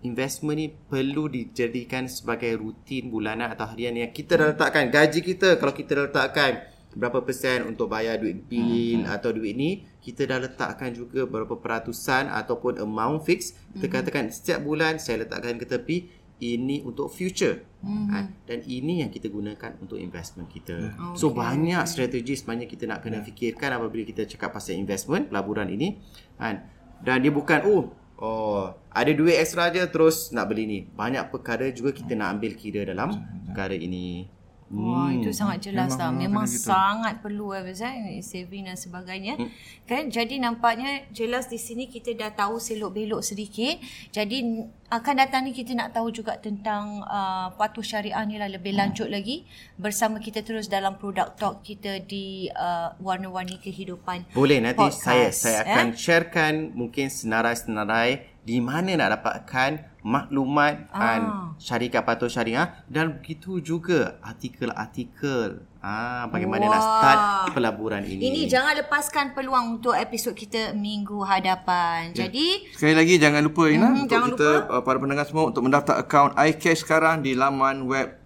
Investment 0.02 0.58
ni 0.58 0.66
perlu 0.70 1.30
dijadikan 1.30 2.10
sebagai 2.10 2.58
rutin 2.58 3.06
bulanan 3.06 3.54
atau 3.54 3.70
harian 3.70 3.94
yang 3.94 4.10
kita 4.10 4.34
dah 4.34 4.50
letakkan. 4.50 4.90
Gaji 4.90 5.22
kita 5.22 5.62
kalau 5.62 5.70
kita 5.70 5.94
dah 5.94 6.04
letakkan 6.10 6.52
berapa 6.92 7.24
persen 7.24 7.64
untuk 7.64 7.88
bayar 7.88 8.20
duit 8.20 8.44
bil 8.44 9.08
atau 9.08 9.32
duit 9.32 9.56
ni 9.56 9.80
kita 10.04 10.28
dah 10.28 10.44
letakkan 10.44 10.92
juga 10.92 11.24
berapa 11.24 11.56
peratusan 11.56 12.28
ataupun 12.28 12.82
amount 12.82 13.22
fix. 13.24 13.54
Kita 13.78 13.86
katakan 13.88 14.28
setiap 14.28 14.60
bulan 14.66 14.98
saya 14.98 15.24
letakkan 15.24 15.56
ke 15.56 15.66
tepi 15.70 15.96
ini 16.42 16.82
untuk 16.82 17.06
future. 17.06 17.62
Ha, 17.86 18.26
dan 18.50 18.66
ini 18.66 19.06
yang 19.06 19.10
kita 19.14 19.30
gunakan 19.30 19.78
untuk 19.78 20.02
investment 20.02 20.50
kita. 20.50 20.98
So 21.14 21.30
banyak 21.30 21.86
strategi 21.86 22.34
sebenarnya 22.34 22.66
kita 22.66 22.90
nak 22.90 23.06
kena 23.06 23.22
fikirkan 23.22 23.78
apabila 23.78 24.02
kita 24.02 24.26
cakap 24.26 24.50
pasal 24.50 24.74
investment 24.74 25.30
pelaburan 25.30 25.70
ini. 25.70 26.02
Kan 26.34 26.66
dan 27.02 27.18
dia 27.18 27.34
bukan 27.34 27.66
oh 27.66 27.82
Oh, 28.22 28.70
ada 28.94 29.10
duit 29.10 29.34
extra 29.34 29.66
je 29.74 29.82
terus 29.90 30.30
nak 30.30 30.46
beli 30.46 30.62
ni. 30.62 30.78
Banyak 30.86 31.34
perkara 31.34 31.66
juga 31.74 31.90
kita 31.90 32.14
nak 32.14 32.38
ambil 32.38 32.54
kira 32.54 32.86
dalam 32.86 33.18
perkara 33.50 33.74
ini. 33.74 34.30
Wah, 34.72 35.12
itu 35.12 35.28
sangat 35.36 35.68
jelas 35.68 35.92
Memang- 35.92 36.00
lah. 36.00 36.10
memang 36.16 36.20
Memang 36.32 36.46
kena 36.48 36.56
gitu. 36.56 36.68
sangat 36.72 37.14
perlu 37.20 37.46
eh, 37.52 37.62
eh, 37.68 38.24
saving 38.24 38.64
dan 38.72 38.76
sebagainya. 38.80 39.36
Hmm. 39.36 39.52
Kan? 39.84 40.08
Jadi 40.08 40.40
nampaknya 40.40 41.04
jelas 41.12 41.52
di 41.52 41.60
sini 41.60 41.92
kita 41.92 42.16
dah 42.16 42.32
tahu 42.32 42.56
selok-belok 42.56 43.20
sedikit. 43.20 43.76
Jadi 44.16 44.64
akan 44.88 45.14
datang 45.20 45.44
ni 45.44 45.52
kita 45.52 45.76
nak 45.76 45.92
tahu 45.92 46.08
juga 46.08 46.40
tentang 46.40 47.04
uh, 47.04 47.52
patuh 47.56 47.84
syariah 47.84 48.24
ni 48.24 48.40
lah 48.40 48.48
lebih 48.48 48.72
lanjut 48.72 49.12
lagi 49.12 49.44
bersama 49.76 50.20
kita 50.20 50.40
terus 50.40 50.72
dalam 50.72 50.96
produk 50.96 51.36
talk 51.36 51.60
kita 51.60 52.00
di 52.00 52.48
uh, 52.52 52.96
warna-warni 52.96 53.60
kehidupan. 53.60 54.32
Boleh 54.32 54.60
nanti 54.64 54.80
Podcast, 54.80 55.04
saya 55.04 55.28
saya 55.32 55.58
akan 55.68 55.86
eh? 55.92 55.96
sharekan 56.00 56.54
mungkin 56.72 57.12
senarai-senarai 57.12 58.40
di 58.40 58.56
mana 58.60 58.96
nak 58.96 59.20
dapatkan 59.20 59.91
maklumat 60.02 60.90
Ah. 60.90 60.98
ah. 61.14 61.18
syarikat 61.56 62.02
patuh 62.02 62.26
syariah 62.26 62.66
dan 62.86 63.14
begitu 63.14 63.58
juga 63.58 64.18
artikel-artikel 64.20 65.62
ah 65.78 66.26
bagaimana 66.26 66.66
nak 66.66 66.74
Wah. 66.74 66.82
start 66.92 67.18
pelaburan 67.54 68.02
ini. 68.02 68.18
Ini 68.22 68.40
jangan 68.46 68.74
lepaskan 68.76 69.30
peluang 69.30 69.78
untuk 69.78 69.94
episod 69.94 70.30
kita 70.30 70.70
minggu 70.72 71.22
hadapan. 71.22 72.10
Jadi 72.10 72.66
Sekali 72.70 72.94
lagi 72.94 73.14
jangan 73.16 73.42
lupa 73.42 73.66
Ina 73.66 73.86
Mhm, 73.88 73.94
untuk 74.00 74.10
jangan 74.10 74.28
kita 74.34 74.48
uh, 74.68 74.82
para 74.82 74.98
pendengar 74.98 75.22
semua 75.22 75.46
untuk 75.46 75.62
mendaftar 75.62 75.94
akaun 75.96 76.34
iCash 76.34 76.82
sekarang 76.82 77.22
di 77.22 77.34
laman 77.34 77.86
web 77.86 78.18